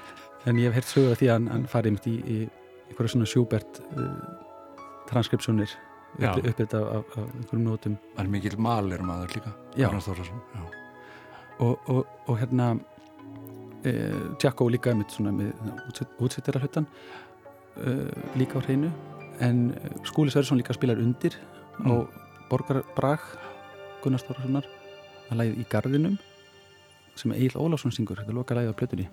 en 0.50 0.58
ég 0.60 0.68
hef 0.68 0.76
heyrt 0.80 0.90
sögur 0.92 1.14
af 1.14 1.22
því 1.22 1.30
að 1.30 1.36
hann, 1.38 1.48
hann 1.54 1.66
farið 1.72 1.92
einmitt 1.94 2.10
í, 2.10 2.16
í 2.20 2.38
einhverja 2.90 3.14
svona 3.14 3.30
sjúbert 3.32 3.80
uh, 3.94 4.10
transkripsjónir 5.08 5.72
uppið 6.18 6.74
af, 6.74 6.86
af, 6.98 7.16
af 7.16 7.24
einhverjum 7.38 7.64
nótum 7.70 7.96
Það 8.16 8.24
er 8.26 8.30
mikill 8.34 8.56
malir 8.60 9.02
maður 9.06 9.36
líka. 9.38 9.52
Já. 9.78 9.88
Já. 9.88 10.62
og, 11.64 11.88
og, 11.92 12.00
og 12.26 12.40
hérna 12.40 12.72
e, 13.84 13.94
Jacko 14.42 14.68
líka 14.70 14.94
með, 14.96 15.14
svona, 15.16 15.32
með 15.32 16.04
útsettira 16.20 16.60
hlutan 16.60 16.86
e, 17.76 17.94
líka 18.40 18.58
á 18.58 18.64
hreinu. 18.64 18.90
En 19.40 19.70
eh, 19.72 19.94
Skúli 20.04 20.30
Sverjesson 20.30 20.58
líka 20.60 20.74
spilar 20.76 21.00
undir 21.00 21.38
Mm. 21.80 21.86
á 21.88 21.94
Borgarbrag 22.50 23.22
Gunnar 24.02 24.20
Stórassonar 24.20 24.66
að 25.30 25.38
lagið 25.40 25.60
í 25.62 25.64
Garðinum 25.70 26.16
sem 27.16 27.32
Egil 27.32 27.56
Ólafsson 27.56 27.94
syngur, 27.94 28.20
þetta 28.20 28.32
er 28.34 28.36
loka 28.36 28.56
lagið 28.56 28.74
á 28.74 28.76
plötunni 28.76 29.06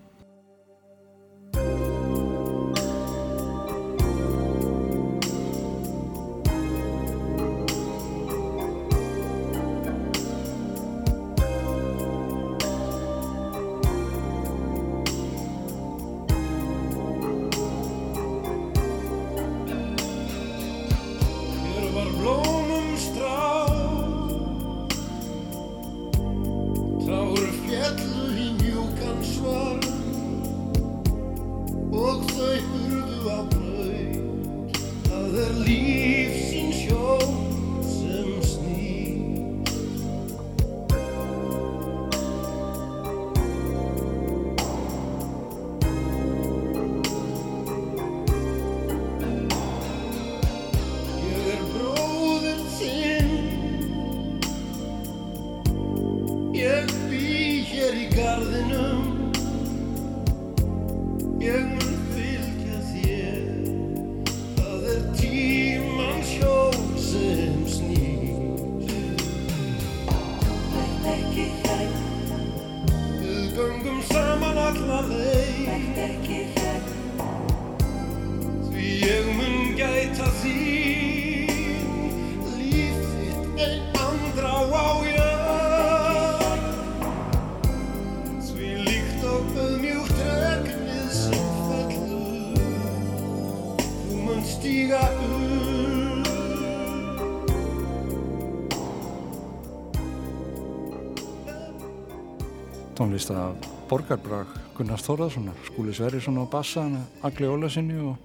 tónlist 103.18 103.32
af 103.34 103.56
Borgarbrag 103.90 104.48
Gunnar 104.78 105.00
Þórðarssonar, 105.02 105.56
Skúli 105.66 105.94
Sverrisson 105.96 106.38
á 106.38 106.46
bassa 106.46 106.84
Agli 107.26 107.48
Ólasinni 107.50 107.98
og, 107.98 108.18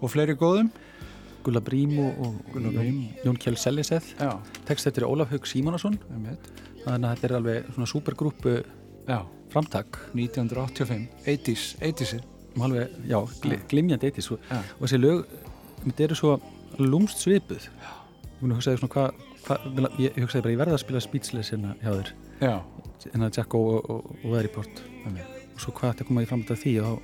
og 0.00 0.08
fleiri 0.08 0.32
góðum. 0.32 0.70
Gulla 1.44 1.60
Brím 1.60 1.98
og, 2.00 2.14
og 2.24 2.38
Gunnar 2.54 2.72
Brím. 2.72 3.10
Jón 3.24 3.36
Kjell 3.36 3.58
Selliseth. 3.60 4.14
Já, 4.16 4.40
tekst 4.64 4.86
eftir 4.86 5.04
Ólaf 5.04 5.28
Haug 5.28 5.44
einmitt. 5.44 6.48
þannig 6.86 7.10
að 7.10 7.14
þetta 7.14 7.26
er 7.28 7.36
alveg 7.36 7.68
svona 7.74 7.86
supergrúpu 7.86 8.62
framtak. 9.52 9.98
1985, 10.14 11.08
80s, 11.26 11.76
80s 11.82 12.16
og 12.56 12.64
alveg, 12.64 12.88
já, 13.04 13.20
gl 13.42 13.58
glimjandi 13.68 14.06
eittis 14.06 14.30
og, 14.30 14.38
Já. 14.48 14.62
og 14.78 14.86
þessi 14.86 15.00
lög 15.04 15.26
þetta 15.84 16.04
eru 16.04 16.14
svo 16.14 16.40
lúmst 16.78 17.20
svipuð. 17.20 17.68
Ég 17.68 18.40
mun 18.40 18.54
að 18.54 18.62
hugsaði 18.62 18.80
svona 18.80 18.94
hvað 18.94 19.29
hva, 19.46 19.58
ég, 19.98 20.16
hugsaði 20.18 20.42
bara 20.44 20.54
ég 20.54 20.60
verða 20.60 20.76
að 20.76 20.82
spila 20.84 21.02
Speechless 21.04 21.52
hérna 21.54 21.76
hjá 21.82 21.90
þér. 21.92 22.12
Hérna 23.06 23.30
Jacko 23.36 23.60
og, 23.76 23.90
og, 23.90 24.10
og 24.24 24.34
Veriport 24.34 24.82
einmitt. 25.04 25.38
og 25.54 25.62
svo 25.64 25.72
hvað 25.76 25.94
þetta 25.94 26.08
kom 26.08 26.20
að 26.20 26.26
ég 26.26 26.30
framönda 26.32 26.58
því 26.60 26.74
og 26.84 27.00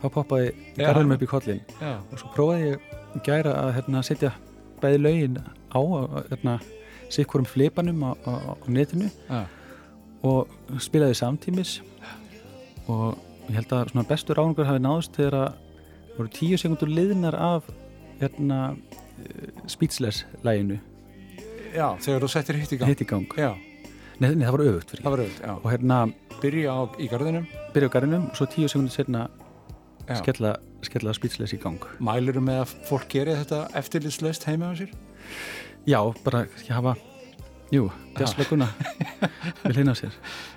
þá, 0.00 0.08
poppaði 0.14 0.48
Já. 0.48 0.82
garðinum 0.86 1.14
upp 1.16 1.22
í 1.22 1.30
kollin 1.30 1.60
og 1.82 2.16
svo 2.18 2.32
prófaði 2.34 2.72
ég 2.72 3.22
gæra 3.26 3.54
að 3.62 3.72
hérna, 3.78 4.02
setja 4.06 4.32
bæði 4.82 4.98
lögin 5.02 5.38
á 5.74 5.80
hérna, 6.30 6.58
sikkurum 7.10 7.46
flipanum 7.48 8.02
á, 8.04 8.10
á, 8.26 8.32
á 8.54 8.66
netinu. 8.70 9.10
Já, 9.28 9.46
og 10.26 10.50
spilaði 10.82 11.14
samtímis. 11.14 11.78
Og 12.90 13.18
ég 13.48 13.58
held 13.58 13.72
að 13.72 13.90
svona 13.92 14.06
bestur 14.08 14.40
árangur 14.40 14.66
hafi 14.68 14.82
náðust 14.82 15.16
þegar 15.16 15.36
að 15.38 16.14
voru 16.16 16.32
tíu 16.34 16.58
sekundur 16.58 16.90
liðnar 16.90 17.36
af 17.38 17.68
hérna 18.18 18.60
eh, 18.74 19.50
Speechless 19.70 20.24
læginu 20.42 20.80
já, 21.74 21.86
þegar 22.04 22.24
þú 22.24 22.30
settir 22.34 22.60
hitt 22.60 22.72
í 22.72 22.78
gang. 22.80 22.90
Hitt 22.92 23.02
í 23.04 23.08
gang. 23.08 23.26
Já, 23.38 23.50
nei, 24.20 24.30
nei, 24.34 24.44
það 24.46 24.54
var 24.56 24.64
öfugt 24.68 24.94
fyrir 24.94 25.04
það 25.04 25.14
var 25.16 25.22
auðvitað, 25.24 25.44
já. 25.48 25.54
Og 25.58 25.68
hérna 25.72 26.00
Byrja 26.38 26.70
á 26.70 26.80
í 27.02 27.08
garðinum. 27.10 27.46
Byrja 27.74 27.90
á 27.90 27.94
garðinum 27.96 28.26
og 28.30 28.36
svo 28.38 28.46
tíu 28.46 28.68
sekundur 28.70 28.94
setna 28.94 29.24
skella, 30.22 30.52
skella 30.86 31.14
Speechless 31.16 31.52
í 31.56 31.58
gang. 31.60 31.82
Mæliru 31.98 32.40
með 32.44 32.60
að 32.62 32.74
fólk 32.88 33.08
geri 33.12 33.34
þetta 33.40 33.64
eftirlitslaust 33.80 34.46
heima 34.48 34.70
á 34.70 34.74
sér? 34.78 34.92
já, 35.88 35.98
bara 36.24 36.44
ekki 36.46 36.72
hafa 36.72 36.94
jú, 37.72 37.88
jazzlögguna 38.16 38.68
vil 39.66 39.76
hinna 39.76 39.94
sér. 39.98 40.14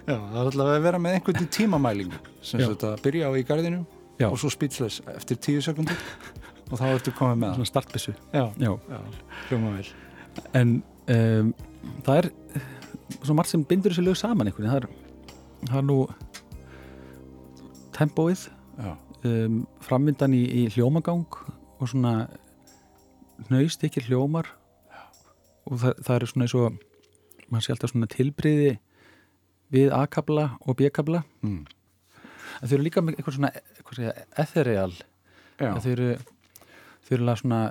Já, 0.08 0.16
það 0.16 0.38
er 0.38 0.46
alltaf 0.46 0.70
að 0.76 0.86
vera 0.86 1.00
með 1.02 1.18
einhvern 1.18 1.50
tímamælingu 1.58 2.22
sem 2.46 2.62
þetta 2.64 2.94
byrja 3.04 3.28
á 3.28 3.32
í 3.36 3.44
garðinum 3.48 3.84
Já. 4.22 4.28
og 4.30 4.38
svo 4.40 4.52
speechless 4.54 5.02
eftir 5.16 5.40
tíu 5.42 5.62
sekundur 5.66 5.98
og 6.72 6.78
þá 6.80 6.86
ertu 6.92 7.14
komið 7.18 7.42
með 7.42 7.58
svona 7.58 7.72
startbissu 7.72 8.14
það 8.32 8.38
Já, 8.38 8.46
já. 8.62 8.72
já, 8.94 9.00
hljóma 9.50 9.74
vel. 9.76 9.92
En 10.56 10.78
um, 11.08 11.54
það 12.06 12.18
er 12.18 12.30
svo 13.22 13.36
margt 13.38 13.52
sem 13.52 13.64
bindur 13.68 13.94
þessu 13.94 14.06
lög 14.06 14.20
saman 14.20 14.50
einhvern 14.50 14.68
veginn. 14.68 14.74
Það 14.74 14.82
er, 14.82 14.88
það 15.70 15.80
er 15.82 15.88
nú 15.88 15.98
tempóið 17.98 18.46
Já, 18.82 18.94
um, 19.30 19.58
framvindan 19.86 20.38
í, 20.38 20.44
í 20.46 20.64
hljómagang 20.76 21.26
og 21.82 21.90
svona 21.90 22.16
nöist 23.52 23.84
ekki 23.86 24.06
hljómar. 24.08 24.50
Og 25.70 25.78
það, 25.82 26.00
það 26.06 26.16
er 26.16 26.32
svona 26.32 26.48
eins 26.48 26.58
og 26.58 26.80
maður 27.52 27.66
sé 27.66 27.76
alltaf 27.76 27.92
svona 27.94 28.10
tilbriði 28.12 28.72
við 29.72 29.94
A-kabla 29.96 30.50
og 30.66 30.78
B-kabla 30.80 31.22
mm. 31.46 31.60
en 31.64 32.68
þau 32.68 32.76
eru 32.76 32.86
líka 32.86 33.04
með 33.04 33.20
eitthvað 33.20 33.38
svona 33.38 33.52
ethereal. 34.42 34.94
Já. 35.62 35.76
þau 35.78 35.92
eru 35.92 36.10
þau 37.06 37.12
eru 37.14 37.24
alveg 37.26 37.42
svona, 37.44 37.62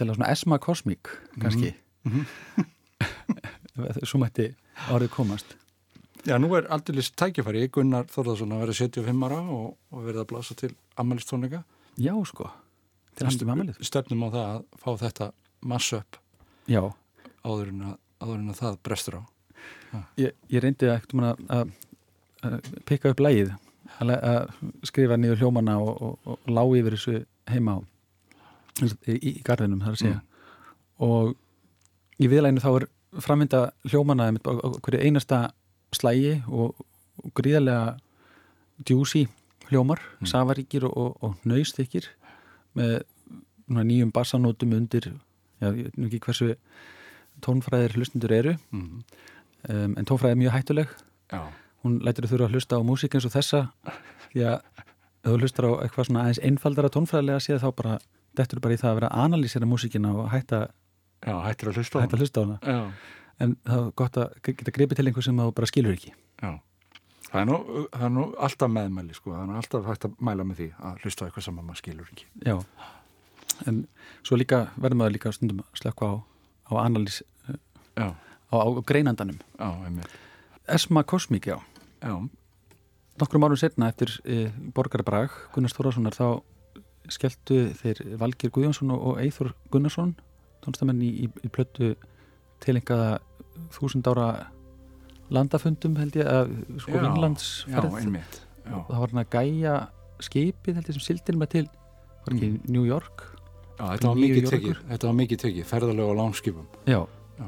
svona 0.00 0.30
esma 0.32 0.58
kosmík 0.62 1.10
kannski 1.42 1.74
Mhm. 2.08 2.68
svo 4.08 4.18
mætti 4.22 4.50
árið 4.88 5.10
komast. 5.14 5.56
Já, 6.26 6.36
nú 6.40 6.50
er 6.58 6.66
aldrei 6.72 7.02
tækifæri. 7.02 7.68
Gunnar 7.72 8.08
Þorðarsson 8.10 8.52
að 8.52 8.64
vera 8.64 8.74
75 8.74 9.26
ára 9.28 9.38
og, 9.54 9.76
og 9.92 10.06
verða 10.06 10.24
að 10.24 10.30
blasa 10.32 10.56
til 10.58 10.72
ammælistónleika 10.98 11.62
já 11.98 12.14
sko, 12.26 12.50
Stefnum 13.18 14.26
á 14.26 14.28
það 14.30 14.44
að 14.46 14.64
fá 14.78 14.90
þetta 15.02 15.30
mass-up 15.66 16.18
já, 16.70 16.82
áður 17.42 17.72
en 17.72 17.84
að, 17.88 17.96
áður 18.22 18.38
en 18.38 18.52
að 18.52 18.60
það 18.60 18.78
brestur 18.86 19.18
á. 19.18 19.22
Ég, 20.20 20.34
ég 20.52 20.62
reyndi 20.62 20.90
að, 20.92 21.08
að, 21.16 21.42
að, 21.48 21.72
að 22.44 22.68
pikka 22.86 23.14
upp 23.14 23.22
lægið 23.24 23.54
að, 23.98 24.12
að 24.14 24.62
skrifa 24.86 25.18
niður 25.18 25.42
hljómana 25.42 25.78
og, 25.82 26.02
og, 26.02 26.18
og 26.28 26.50
lá 26.52 26.62
yfir 26.78 26.94
þessu 26.98 27.22
heima 27.50 27.78
á 27.78 27.80
í, 28.84 29.16
í 29.16 29.32
garðinum 29.46 29.82
þar 29.82 29.96
að 29.96 30.02
segja. 30.04 30.20
Og 31.02 31.34
í 32.18 32.28
viðlæginu 32.30 32.62
þá 32.62 32.70
er 32.74 32.86
framvinda 33.24 33.60
á 34.44 34.68
hverju 34.84 35.00
einasta 35.00 35.38
slægi 35.96 36.42
og, 36.48 36.74
og 37.24 37.32
gríðarlega 37.38 37.96
djúsi 38.86 39.26
hljómar, 39.68 40.00
Mm. 40.20 40.26
safaríkir 40.26 40.84
og, 40.88 40.96
og, 40.96 41.16
og 41.22 41.34
nöystykir 41.44 42.08
með 42.74 43.02
nýjum 43.68 44.12
bassanótum 44.12 44.72
undir 44.72 45.10
já, 45.60 45.68
ég 45.68 45.90
veit 45.92 45.98
ekki 46.08 46.20
hversu 46.24 46.54
tónfræðir 47.44 47.96
hlustundur 47.98 48.32
eru 48.32 48.54
mm. 48.70 49.02
um, 49.68 49.96
en 49.98 50.08
tónfræði 50.08 50.34
er 50.34 50.42
mjög 50.42 50.54
hættuleg 50.56 50.94
Já, 51.28 51.42
hún 51.84 51.98
þau 52.00 52.28
þurfa 52.30 52.46
að 52.48 52.54
hlusta 52.56 52.78
á 52.80 52.82
músík 52.82 53.14
eins 53.14 53.26
og 53.28 53.34
þessa 53.34 53.66
því 54.32 54.46
að 54.48 54.84
þú 55.28 55.36
hlustar 55.42 55.68
á 55.68 55.72
eitthvað 55.84 56.08
svona 56.08 56.24
aðeins 56.24 56.42
einfaldara 56.48 56.92
tónfræðilega 56.94 57.44
séð 57.44 57.62
þá 57.64 57.68
bara 57.76 57.98
dettur 58.38 58.62
bara 58.64 58.74
í 58.74 58.80
það 58.80 58.90
að 58.90 58.98
vera 59.00 59.10
að 59.12 59.24
analýsera 59.26 59.68
músíkina 59.68 60.14
og 60.14 60.30
hætta, 60.32 60.68
já 61.24 61.34
hættir 61.44 61.70
að 61.70 61.80
hlusta 61.80 61.98
á 61.98 62.02
hætta 62.04 62.16
að 62.16 62.22
hlusta 62.24 62.40
á 62.40 62.42
hana. 62.44 62.58
Já, 62.62 62.80
en 63.44 63.56
það 63.64 63.84
er 63.84 63.92
gott 64.02 64.18
að 64.22 64.38
geta 64.48 64.74
gripið 64.78 65.00
til 65.00 65.06
einhver 65.08 65.26
sem 65.26 65.42
þú 65.42 65.50
bara 65.58 65.70
skilur 65.70 65.96
ekki. 65.96 66.14
Já. 66.42 66.52
Það 67.28 67.40
er, 67.42 67.48
nú, 67.50 67.56
það 67.92 68.04
er 68.06 68.12
nú 68.14 68.22
alltaf 68.46 68.70
meðmæli 68.72 69.16
sko, 69.16 69.34
það 69.34 69.42
er 69.42 69.48
nú 69.50 69.56
alltaf 69.60 69.88
hægt 69.90 70.06
að 70.08 70.14
mæla 70.24 70.46
með 70.48 70.62
því 70.62 70.68
að 70.88 71.02
hlusta 71.02 71.20
á 71.20 71.26
eitthvað 71.26 71.44
sem 71.44 71.58
maður 71.58 71.80
skilur 71.82 72.12
ekki. 72.14 72.28
já. 72.46 72.56
En 73.66 73.82
svo 74.22 74.38
líka 74.38 74.68
verður 74.78 75.00
maður 75.00 75.14
líka 75.16 75.32
stundum 75.34 75.64
að 75.64 75.80
slökka 75.80 76.08
á, 76.08 76.14
á 76.70 76.72
analýs 76.84 77.22
á, 77.98 78.06
á 78.54 78.58
greinandanum. 78.86 79.40
Já, 79.58 79.68
einmitt. 79.84 80.14
Esma 80.68 81.02
Kosmík, 81.02 81.48
já. 81.50 81.58
Já, 81.98 82.14
nokkrum 83.18 83.44
árum 83.44 83.58
setna 83.58 83.88
eftir 83.90 84.12
e, 84.24 84.48
Borgarbrag 84.76 85.34
Gunnars 85.54 85.74
Þórðarssonar 85.74 86.14
þá 86.14 86.28
skelltu 87.10 87.60
þeir 87.80 88.02
Valgir 88.20 88.52
Guðjónsson 88.54 88.92
og, 88.94 89.18
Eithor 89.22 89.54
Gunnarsson 89.72 90.14
tónstamenn 90.64 91.02
í, 91.04 91.10
í, 91.24 91.30
í 91.44 91.50
plötu 91.52 91.94
tilengaða 92.64 93.18
þúsund 93.74 94.06
ára 94.10 94.28
landafundum 95.34 95.96
held 96.00 96.16
ég 96.18 96.28
að 96.30 96.52
sko 96.80 97.00
Vinglandsferð 97.02 98.38
það 98.68 98.94
var 99.00 99.12
hann 99.12 99.22
að 99.22 99.34
gæja 99.34 99.74
skipið 100.24 100.78
held 100.78 100.88
ég 100.90 100.96
sem 100.98 101.04
sildir 101.04 101.38
með 101.40 101.52
til 101.56 101.66
var 101.68 102.34
ekki 102.34 102.48
Mm. 102.48 102.60
New 102.68 102.84
York? 102.84 103.22
Já 103.78 103.84
þetta, 103.94 104.08
var 104.08 104.50
tekið, 104.50 104.78
þetta 104.88 105.06
var 105.06 105.14
mikið 105.14 105.38
tekið, 105.44 105.64
ferðarlega 105.70 106.10
á 106.10 106.14
lánskipum. 106.18 106.66
já. 106.84 106.98
Já. 107.38 107.46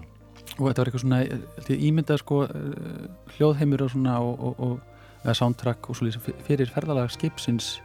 og 0.59 0.65
þetta 0.69 0.79
var 0.79 0.87
eitthvað 0.89 1.03
svona 1.03 1.19
held 1.25 1.71
ég, 1.75 1.81
ímyndað 1.89 2.21
sko 2.23 2.39
eh, 2.45 3.09
hljóðheimur 3.37 3.83
og 3.83 3.91
svona 3.91 4.15
og, 4.21 4.41
og, 4.41 4.61
og 4.61 5.25
eða 5.25 5.35
soundtrack 5.37 5.91
og 5.91 5.97
svo 5.99 6.09
fyrir 6.47 6.71
ferðalega 6.71 7.11
skipsins 7.13 7.81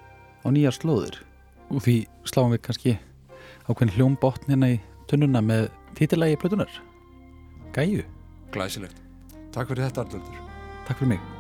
á 0.45 0.47
nýjar 0.53 0.76
slóðir. 0.78 1.17
Og 1.73 1.82
því 1.82 1.95
sláum 2.30 2.53
við 2.53 2.61
kannski 2.67 2.97
ákveðin 3.65 3.95
hljómbotn 3.97 4.51
hérna 4.53 4.69
í 4.76 4.80
tunnuna 5.10 5.41
með 5.41 5.70
títillægi 5.97 6.39
plötunar 6.41 6.72
Gæju, 7.76 8.03
Glæsilegt. 8.56 9.01
Takk 9.51 9.68
fyrir 9.72 9.84
þetta, 9.89 10.06
Arlöldur. 10.06 10.43
takk 10.88 11.01
fyrir 11.01 11.16
mig 11.16 11.35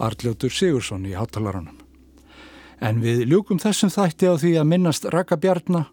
Arljótur 0.00 0.52
Sigursson 0.52 1.06
í 1.08 1.14
hátalarunum. 1.16 1.78
En 2.80 3.02
við 3.04 3.26
ljúkum 3.28 3.60
þessum 3.60 3.92
þætti 3.92 4.30
á 4.32 4.34
því 4.40 4.52
að 4.60 4.70
minnast 4.72 5.08
Raka 5.12 5.36
Bjarnar. 5.36 5.90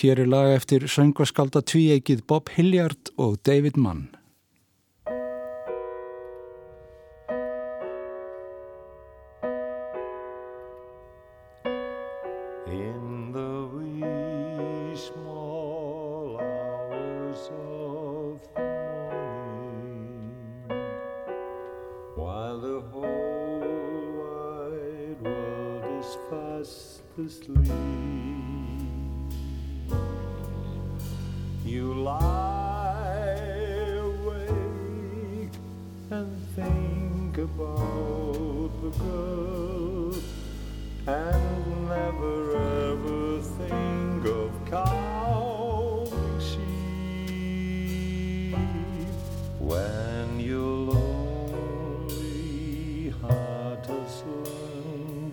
Hér 0.00 0.22
er 0.24 0.30
lag 0.30 0.54
eftir 0.54 0.86
söngvaskalda 0.88 1.60
tvíegið 1.66 2.24
Bob 2.26 2.48
Hilliard 2.54 3.12
og 3.20 3.36
David 3.44 3.76
Mann. 3.76 4.08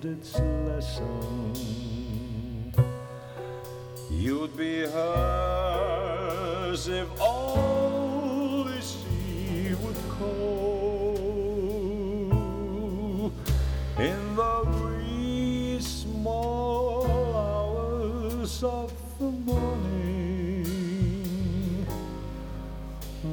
its 0.07 0.39
lesson. 0.39 1.53
You'd 4.09 4.55
be 4.55 4.79
hers 4.81 6.87
if 6.87 7.09
only 7.19 8.79
she 8.81 9.73
would 9.81 9.97
call 10.17 11.17
in 13.99 14.35
the 14.35 14.63
wee 14.81 15.79
small 15.81 17.35
hours 17.35 18.63
of 18.63 18.93
the 19.19 19.31
morning. 19.49 20.65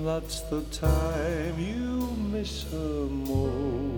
That's 0.04 0.40
the 0.42 0.62
time 0.72 1.56
you 1.56 2.16
miss 2.32 2.64
her 2.72 3.06
most. 3.08 3.93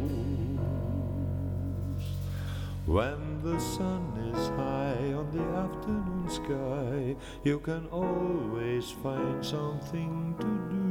The 3.57 3.63
sun 3.63 4.05
is 4.35 4.49
high 4.49 5.15
on 5.15 5.31
the 5.33 5.43
afternoon 5.65 6.29
sky, 6.29 7.17
you 7.43 7.59
can 7.59 7.87
always 7.87 8.91
find 8.91 9.43
something 9.43 10.35
to 10.39 10.47
do. 10.69 10.83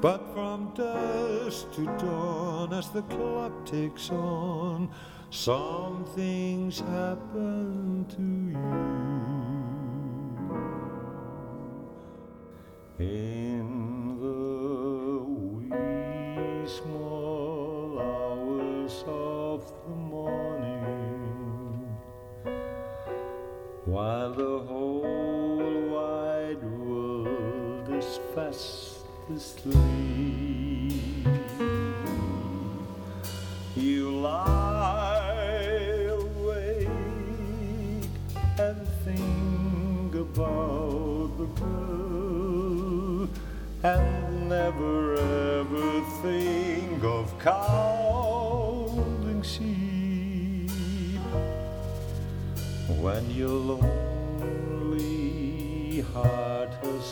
But 0.00 0.34
from 0.34 0.74
dusk 0.74 1.70
to 1.74 1.84
dawn, 1.98 2.72
as 2.72 2.88
the 2.88 3.02
clock 3.02 3.52
ticks 3.64 4.10
on, 4.10 4.90
some 5.30 6.04
things 6.16 6.80
happen 6.80 8.04
to 8.16 8.22
you. 8.50 8.58
In 12.98 13.73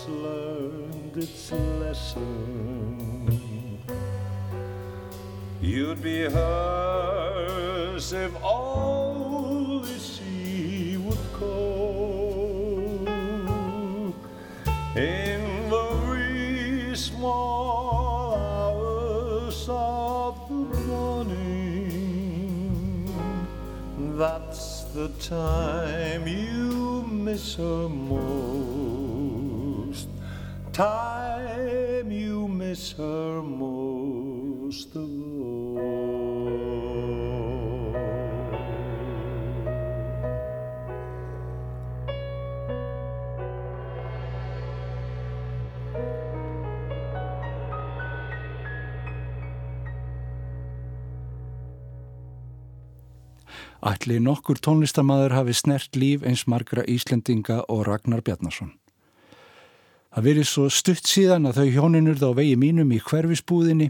has 0.02 0.08
learned 0.08 1.16
its 1.16 1.52
lesson. 1.52 3.28
You'd 5.60 6.02
be 6.02 6.22
hers 6.22 8.12
if 8.12 8.32
only 8.42 9.98
she 9.98 10.96
would 10.98 11.32
call 11.32 13.06
in 14.96 15.70
the 15.70 15.88
wee 16.10 16.96
small 16.96 18.34
hours 18.34 19.66
of 19.68 20.48
the 20.48 20.54
morning. 20.88 21.38
That's 24.18 24.84
the 24.94 25.08
time 25.20 26.26
you 26.26 27.02
miss 27.08 27.54
her 27.56 27.88
most. 27.88 28.91
Time 30.72 32.10
you 32.10 32.48
miss 32.48 32.92
her 32.92 33.42
most 33.42 34.96
of 34.96 35.02
all. 35.76 36.52
Ætli 53.82 54.20
nokkur 54.22 54.56
tónlistamæður 54.62 55.34
hafi 55.36 55.52
snert 55.58 55.96
líf 55.98 56.22
eins 56.22 56.46
margra 56.46 56.86
Íslendinga 56.86 57.64
og 57.68 57.84
Ragnar 57.88 58.22
Bjarnason. 58.22 58.70
Það 60.12 60.26
verið 60.28 60.48
svo 60.48 60.68
stutt 60.68 61.08
síðan 61.08 61.48
að 61.48 61.62
þau 61.62 61.68
hjóninur 61.72 62.18
þá 62.20 62.30
vegi 62.36 62.56
mínum 62.60 62.90
í 62.92 63.00
hverfisbúðinni. 63.00 63.88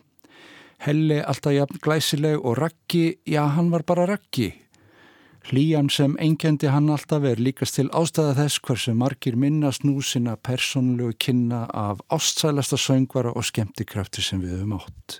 Helli 0.82 1.18
alltaf 1.18 1.54
jafn 1.54 1.80
glæsileg 1.82 2.38
og 2.38 2.58
Raggi, 2.58 3.18
já 3.26 3.42
hann 3.56 3.72
var 3.74 3.82
bara 3.86 4.06
Raggi. 4.06 4.52
Hlíjan 5.50 5.90
sem 5.90 6.14
einkendi 6.22 6.70
hann 6.70 6.90
alltaf 6.94 7.26
er 7.26 7.42
líkast 7.42 7.74
til 7.74 7.88
ástæða 7.90 8.36
þess 8.38 8.62
hversu 8.62 8.94
margir 8.94 9.34
minnast 9.34 9.82
nú 9.82 9.96
sinna 9.98 10.36
persónlegu 10.38 11.16
kynna 11.18 11.64
af 11.74 11.98
ástsælasta 12.14 12.78
söngvara 12.78 13.34
og 13.34 13.48
skemmtikrafti 13.50 14.22
sem 14.22 14.42
við 14.42 14.60
höfum 14.60 14.78
átt. 14.78 15.18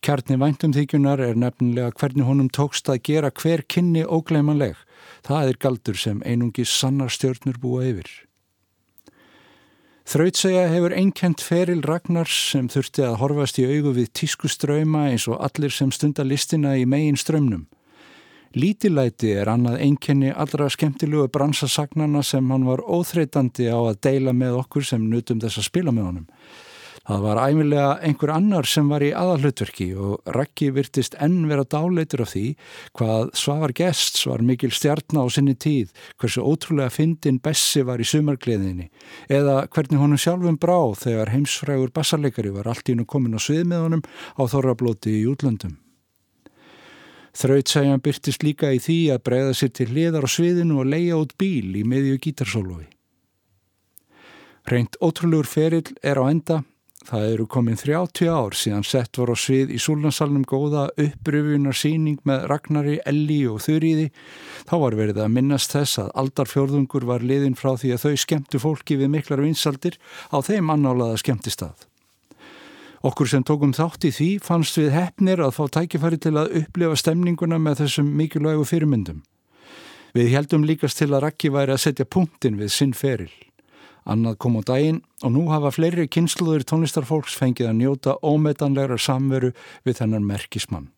Kjarni 0.00 0.38
væntumþykjunar 0.38 1.20
er 1.26 1.34
nefnilega 1.36 1.90
hvernig 1.98 2.24
honum 2.24 2.48
tókst 2.48 2.86
að 2.88 3.02
gera 3.10 3.34
hver 3.34 3.66
kynni 3.66 4.06
ógleimanleg. 4.06 4.78
Það 5.26 5.50
er 5.50 5.62
galdur 5.66 5.98
sem 5.98 6.22
einungi 6.22 6.64
sannar 6.64 7.10
stjörnur 7.10 7.58
búa 7.58 7.82
yfir. 7.90 8.29
Þrautsega 10.10 10.64
hefur 10.66 10.90
einkent 10.98 11.38
feril 11.38 11.84
Ragnars 11.86 12.34
sem 12.50 12.64
þurfti 12.66 13.04
að 13.06 13.12
horfast 13.20 13.60
í 13.62 13.66
augu 13.68 13.92
við 13.94 14.08
tískuströyma 14.18 15.04
eins 15.12 15.28
og 15.30 15.36
allir 15.46 15.70
sem 15.70 15.92
stunda 15.94 16.24
listina 16.26 16.72
í 16.74 16.82
megin 16.82 17.18
strömmnum. 17.20 17.68
Lítilæti 18.58 19.30
er 19.38 19.46
annað 19.52 19.76
einkenni 19.84 20.32
allra 20.34 20.66
skemmtilegu 20.74 21.28
bransasagnana 21.30 22.24
sem 22.26 22.50
hann 22.50 22.66
var 22.66 22.82
óþreytandi 22.82 23.68
á 23.70 23.78
að 23.78 24.00
deila 24.08 24.34
með 24.34 24.58
okkur 24.64 24.88
sem 24.88 25.04
nutum 25.12 25.38
þess 25.44 25.62
að 25.62 25.68
spila 25.68 25.94
með 25.94 26.08
honum. 26.08 26.26
Það 27.10 27.24
var 27.24 27.38
æmilega 27.42 27.86
einhver 28.06 28.30
annar 28.30 28.66
sem 28.70 28.86
var 28.86 29.02
í 29.02 29.08
aðalhlutverki 29.18 29.88
og 29.98 30.28
Raggi 30.30 30.68
virtist 30.70 31.16
enn 31.18 31.48
vera 31.50 31.64
dáleitur 31.66 32.22
af 32.22 32.30
því 32.30 32.42
hvað 32.94 33.32
Svavar 33.40 33.74
Gests 33.74 34.28
var 34.30 34.44
mikil 34.46 34.70
stjarnar 34.70 35.26
á 35.26 35.34
sinni 35.34 35.56
tíð, 35.58 35.90
hversu 36.22 36.44
ótrúlega 36.46 36.94
fyndin 36.94 37.42
Bessi 37.42 37.82
var 37.82 37.98
í 37.98 38.06
sumargleðinni 38.06 38.86
eða 39.26 39.66
hvernig 39.74 39.98
honum 39.98 40.22
sjálfum 40.22 40.60
brá 40.62 40.78
þegar 41.02 41.34
heimsfrægur 41.34 41.90
bassarleikari 41.98 42.54
var 42.54 42.70
allt 42.70 42.94
í 42.94 42.98
nú 43.00 43.08
komin 43.10 43.34
á 43.34 43.42
svið 43.42 43.66
með 43.74 43.84
honum 43.88 44.06
á 44.38 44.42
þorrablóti 44.54 45.18
í 45.18 45.26
útlöndum. 45.34 45.74
Þrautsæjan 47.34 48.06
byrtist 48.06 48.46
líka 48.46 48.70
í 48.70 48.78
því 48.78 49.00
að 49.16 49.24
breyða 49.26 49.58
sér 49.58 49.74
til 49.74 49.90
hliðar 49.90 50.22
á 50.22 50.28
sviðinu 50.30 50.78
og 50.84 50.92
leia 50.94 51.18
út 51.18 51.34
bíl 51.34 51.74
í 51.74 51.82
miðju 51.82 52.22
gítarsólofi. 52.22 52.86
Reynd 54.70 54.94
ótrúlegur 55.02 55.50
ferill 55.50 55.88
er 56.06 56.22
á 56.22 56.30
enda 56.30 56.62
Það 57.08 57.26
eru 57.32 57.46
komin 57.48 57.78
30 57.80 58.28
ár 58.28 58.54
síðan 58.54 58.84
sett 58.84 59.16
var 59.16 59.30
á 59.32 59.36
svið 59.40 59.70
í 59.72 59.78
Súlnansalunum 59.80 60.44
góða 60.44 60.82
uppröfunar 61.00 61.76
síning 61.76 62.18
með 62.28 62.44
Ragnari, 62.50 62.98
Elli 63.08 63.38
og 63.48 63.62
Þurriði. 63.64 64.10
Þá 64.68 64.74
var 64.82 64.96
verið 64.98 65.22
að 65.24 65.32
minnast 65.32 65.72
þess 65.72 66.02
að 66.02 66.10
aldarfjörðungur 66.20 67.08
var 67.08 67.24
liðin 67.24 67.56
frá 67.56 67.72
því 67.80 67.94
að 67.96 68.04
þau 68.04 68.24
skemmtu 68.26 68.60
fólki 68.60 69.00
við 69.00 69.14
miklar 69.16 69.40
vinsaldir 69.40 69.96
á 70.28 70.44
þeim 70.44 70.68
annálaða 70.76 71.16
skemmtistað. 71.24 71.88
Okkur 73.00 73.32
sem 73.32 73.44
tókum 73.48 73.72
þátt 73.72 74.04
í 74.04 74.12
því 74.12 74.30
fannst 74.44 74.76
við 74.76 74.92
hefnir 74.92 75.40
að 75.40 75.54
fá 75.56 75.64
tækifæri 75.72 76.20
til 76.20 76.36
að 76.36 76.52
upplifa 76.60 76.98
stemninguna 77.00 77.56
með 77.56 77.86
þessum 77.86 78.10
mikilvægu 78.18 78.66
fyrirmyndum. 78.68 79.22
Við 80.12 80.34
heldum 80.34 80.66
líkast 80.68 81.00
til 81.00 81.14
að 81.14 81.24
Raggi 81.24 81.48
væri 81.54 81.72
að 81.72 81.84
setja 81.86 82.04
punktin 82.04 82.60
við 82.60 82.74
sinn 82.74 82.92
feril. 82.92 83.32
Annað 84.10 84.38
kom 84.42 84.56
á 84.58 84.62
daginn 84.66 85.02
og 85.22 85.34
nú 85.36 85.44
hafa 85.52 85.70
fleiri 85.70 86.08
kynsluður 86.10 86.64
tónlistarfólks 86.66 87.36
fengið 87.38 87.70
að 87.70 87.76
njóta 87.78 88.16
ómetanlegra 88.26 88.98
samveru 88.98 89.52
við 89.86 90.00
þennan 90.00 90.26
merkismann. 90.26 90.88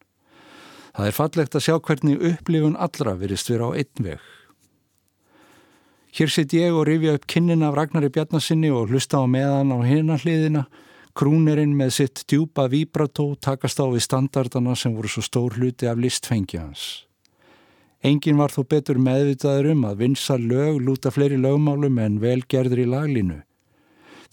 Það 0.96 1.08
er 1.08 1.16
fallegt 1.16 1.56
að 1.56 1.66
sjá 1.66 1.74
hvernig 1.80 2.24
upplifun 2.32 2.78
allra 2.80 3.14
virist 3.20 3.50
vera 3.52 3.68
á 3.68 3.76
einn 3.76 4.06
veg. 4.06 4.24
Hér 6.12 6.28
sitt 6.28 6.52
ég 6.52 6.74
og 6.76 6.84
rifja 6.88 7.14
upp 7.16 7.28
kinnin 7.28 7.64
af 7.64 7.76
Ragnari 7.76 8.10
Bjarnasinni 8.12 8.68
og 8.72 8.90
hlusta 8.92 9.20
á 9.20 9.24
meðan 9.24 9.72
á 9.72 9.80
hinna 9.80 10.18
hliðina, 10.20 10.66
krúnerinn 11.16 11.72
með 11.76 11.94
sitt 11.96 12.24
djúpa 12.28 12.66
víbrató 12.68 13.32
takast 13.40 13.80
á 13.80 13.88
við 13.88 14.04
standardana 14.04 14.76
sem 14.76 14.92
voru 14.92 15.08
svo 15.08 15.24
stór 15.24 15.56
hluti 15.56 15.88
af 15.88 16.00
listfengi 16.00 16.60
hans. 16.60 16.84
Engin 18.03 18.38
var 18.40 18.50
þó 18.50 18.64
betur 18.66 18.98
meðvitaður 18.98 19.72
um 19.76 19.86
að 19.86 20.00
vinsa 20.03 20.34
lög 20.34 20.80
lúta 20.82 21.12
fleiri 21.14 21.38
lögmálum 21.38 22.00
en 22.03 22.18
velgerður 22.22 22.82
í 22.82 22.86
laglínu. 22.90 23.42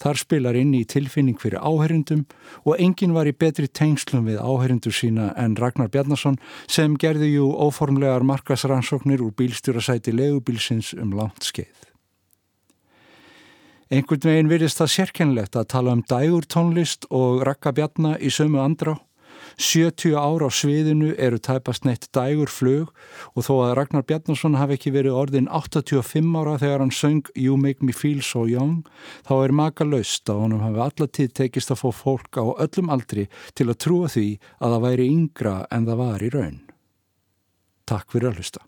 Þar 0.00 0.16
spilar 0.16 0.56
inn 0.56 0.72
í 0.74 0.86
tilfinning 0.88 1.36
fyrir 1.38 1.60
áherindum 1.60 2.24
og 2.64 2.80
engin 2.80 3.12
var 3.14 3.28
í 3.28 3.34
betri 3.36 3.68
tengslum 3.68 4.24
við 4.30 4.40
áherindur 4.40 4.94
sína 4.96 5.28
en 5.38 5.58
Ragnar 5.60 5.90
Bjarnason 5.92 6.38
sem 6.66 6.96
gerði 6.96 7.34
jú 7.34 7.50
óformlegar 7.52 8.24
markasrannsóknir 8.24 9.20
úr 9.20 9.34
bílstjórasæti 9.36 10.16
legubílsins 10.16 10.94
um 10.96 11.12
langt 11.18 11.44
skeið. 11.44 11.76
Einhvern 13.90 14.24
veginn 14.24 14.50
virðist 14.50 14.80
það 14.80 14.92
sérkennlegt 14.94 15.56
að 15.58 15.70
tala 15.74 15.94
um 15.98 16.02
dægur 16.06 16.48
tónlist 16.48 17.06
og 17.10 17.44
Ragga 17.46 17.74
Bjarnar 17.76 18.22
í 18.22 18.32
sömu 18.32 18.62
andrá 18.62 18.96
70 19.58 20.14
ár 20.14 20.44
á 20.46 20.48
sviðinu 20.52 21.14
eru 21.18 21.40
tæpast 21.42 21.86
neitt 21.88 22.08
dægur 22.14 22.50
flug 22.52 22.92
og 23.34 23.46
þó 23.46 23.52
að 23.64 23.74
Ragnar 23.78 24.06
Bjarnason 24.06 24.58
hafi 24.60 24.76
ekki 24.78 24.94
verið 24.94 25.18
orðin 25.18 25.50
85 25.50 26.38
ára 26.38 26.56
þegar 26.60 26.84
hann 26.84 26.94
söng 26.94 27.30
You 27.34 27.56
Make 27.60 27.84
Me 27.84 27.94
Feel 27.96 28.22
So 28.22 28.46
Young 28.46 28.84
þá 29.28 29.34
er 29.40 29.56
maka 29.56 29.86
laust 29.88 30.30
að 30.30 30.44
honum 30.44 30.64
hafi 30.64 30.82
allatíð 30.86 31.34
tekist 31.42 31.72
að 31.74 31.82
fá 31.82 31.88
fólk 32.02 32.40
á 32.40 32.44
öllum 32.66 32.92
aldri 32.92 33.28
til 33.54 33.70
að 33.70 33.80
trúa 33.86 34.10
því 34.12 34.26
að 34.60 34.74
það 34.76 34.84
væri 34.88 35.08
yngra 35.14 35.54
en 35.70 35.88
það 35.88 36.02
var 36.04 36.26
í 36.26 36.34
raun. 36.34 36.60
Takk 37.90 38.12
fyrir 38.12 38.30
að 38.30 38.40
hlusta. 38.40 38.60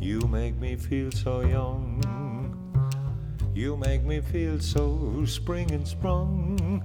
You 0.00 0.20
make 0.28 0.56
me 0.56 0.76
feel 0.76 1.12
so 1.12 1.42
young 1.42 2.00
You 3.58 3.76
make 3.76 4.04
me 4.04 4.20
feel 4.20 4.60
so 4.60 5.24
spring 5.26 5.72
and 5.72 5.82
sprung. 5.82 6.80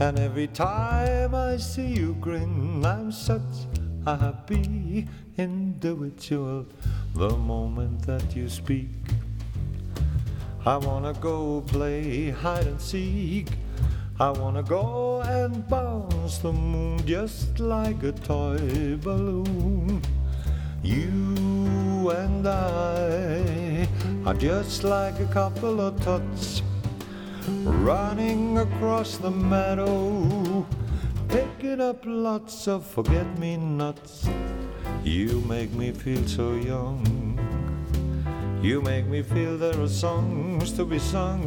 And 0.00 0.18
every 0.18 0.48
time 0.48 1.36
I 1.36 1.56
see 1.56 1.86
you 1.86 2.16
grin, 2.20 2.84
I'm 2.84 3.12
such 3.12 3.70
a 4.04 4.16
happy 4.16 5.06
individual. 5.38 6.66
The 7.14 7.30
moment 7.30 8.02
that 8.08 8.34
you 8.34 8.48
speak, 8.48 8.90
I 10.66 10.78
wanna 10.78 11.12
go 11.12 11.60
play 11.60 12.30
hide 12.30 12.66
and 12.66 12.80
seek. 12.80 13.46
I 14.18 14.30
wanna 14.30 14.64
go 14.64 15.20
and 15.22 15.62
bounce 15.68 16.38
the 16.38 16.52
moon 16.52 17.06
just 17.06 17.60
like 17.60 18.02
a 18.02 18.10
toy 18.10 18.96
balloon. 18.96 20.02
You 20.86 22.10
and 22.10 22.46
I 22.46 23.88
are 24.24 24.34
just 24.34 24.84
like 24.84 25.18
a 25.18 25.26
couple 25.26 25.80
of 25.80 26.00
tots 26.04 26.62
running 27.64 28.58
across 28.58 29.16
the 29.16 29.32
meadow, 29.32 30.64
picking 31.28 31.80
up 31.80 32.04
lots 32.04 32.68
of 32.68 32.86
forget 32.86 33.26
me 33.40 33.56
nots. 33.56 34.28
You 35.02 35.40
make 35.48 35.72
me 35.72 35.90
feel 35.90 36.24
so 36.28 36.54
young. 36.54 37.02
You 38.62 38.80
make 38.80 39.06
me 39.06 39.22
feel 39.22 39.58
there 39.58 39.80
are 39.80 39.88
songs 39.88 40.70
to 40.74 40.84
be 40.84 41.00
sung, 41.00 41.42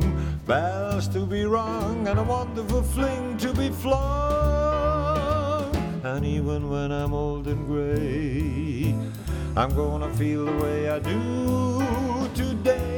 bells 0.45 1.07
to 1.09 1.25
be 1.25 1.45
rung, 1.45 2.09
and 2.09 2.19
a 2.19 2.23
wonderful 2.23 2.81
fling 2.81 3.37
to 3.37 3.53
be 3.53 3.69
flung. 3.69 5.29
And 6.03 6.25
even 6.25 6.69
when 6.69 6.91
I'm 6.91 7.13
old 7.13 7.47
and 7.47 7.65
gray, 7.67 8.95
I'm 9.57 9.75
gonna 9.75 10.13
feel 10.13 10.45
the 10.45 10.51
way 10.63 10.89
I 10.89 10.99
do 10.99 12.29
today. 12.35 12.88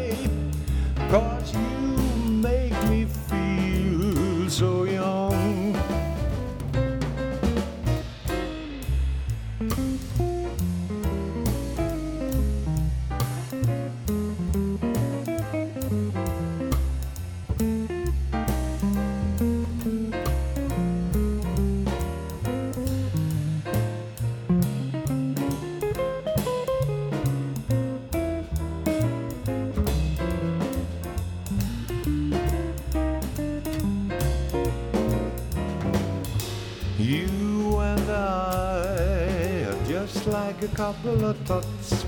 Tots 41.45 42.05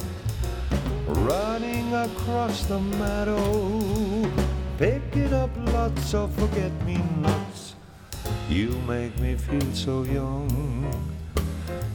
running 1.08 1.94
across 1.94 2.66
the 2.66 2.80
meadow, 2.80 4.30
picking 4.78 5.34
up 5.34 5.50
lots 5.74 6.14
of 6.14 6.32
forget-me-nots. 6.36 7.76
You 8.50 8.70
make 8.88 9.18
me 9.20 9.36
feel 9.36 9.74
so 9.74 10.04
young. 10.04 10.86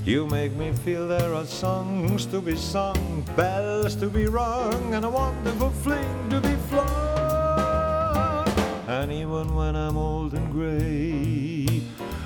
You 0.04 0.26
make 0.26 0.52
me 0.54 0.72
feel 0.72 1.06
there 1.06 1.34
are 1.34 1.44
songs 1.44 2.26
to 2.26 2.40
be 2.40 2.56
sung, 2.56 3.24
bells 3.36 3.94
to 3.96 4.08
be 4.08 4.26
rung, 4.26 4.94
and 4.94 5.04
a 5.04 5.10
wonderful 5.10 5.70
fling 5.70 6.30
to 6.30 6.40
be 6.40 6.56
flung. 6.68 8.48
And 8.88 9.12
even 9.12 9.54
when 9.54 9.76
I'm 9.76 9.96
old 9.96 10.34
and 10.34 10.50
gray, 10.50 11.82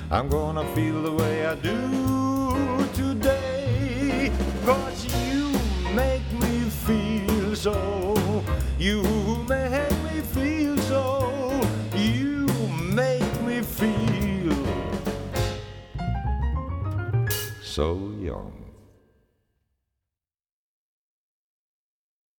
I'm 0.09 0.29
gonna 0.29 0.65
feel 0.73 1.03
the 1.03 1.11
way 1.11 1.45
I 1.45 1.55
do 1.55 2.87
today. 2.93 3.62
Cause 4.65 5.05
you 5.27 5.51
make 5.93 6.23
me 6.39 6.69
feel 6.69 7.53
so. 7.53 8.41
You 8.79 9.03
make 9.49 9.91
me 10.03 10.21
feel 10.21 10.77
so. 10.77 11.61
You 11.93 12.47
make 12.93 13.41
me 13.41 13.61
feel 13.61 14.55
so 17.61 18.12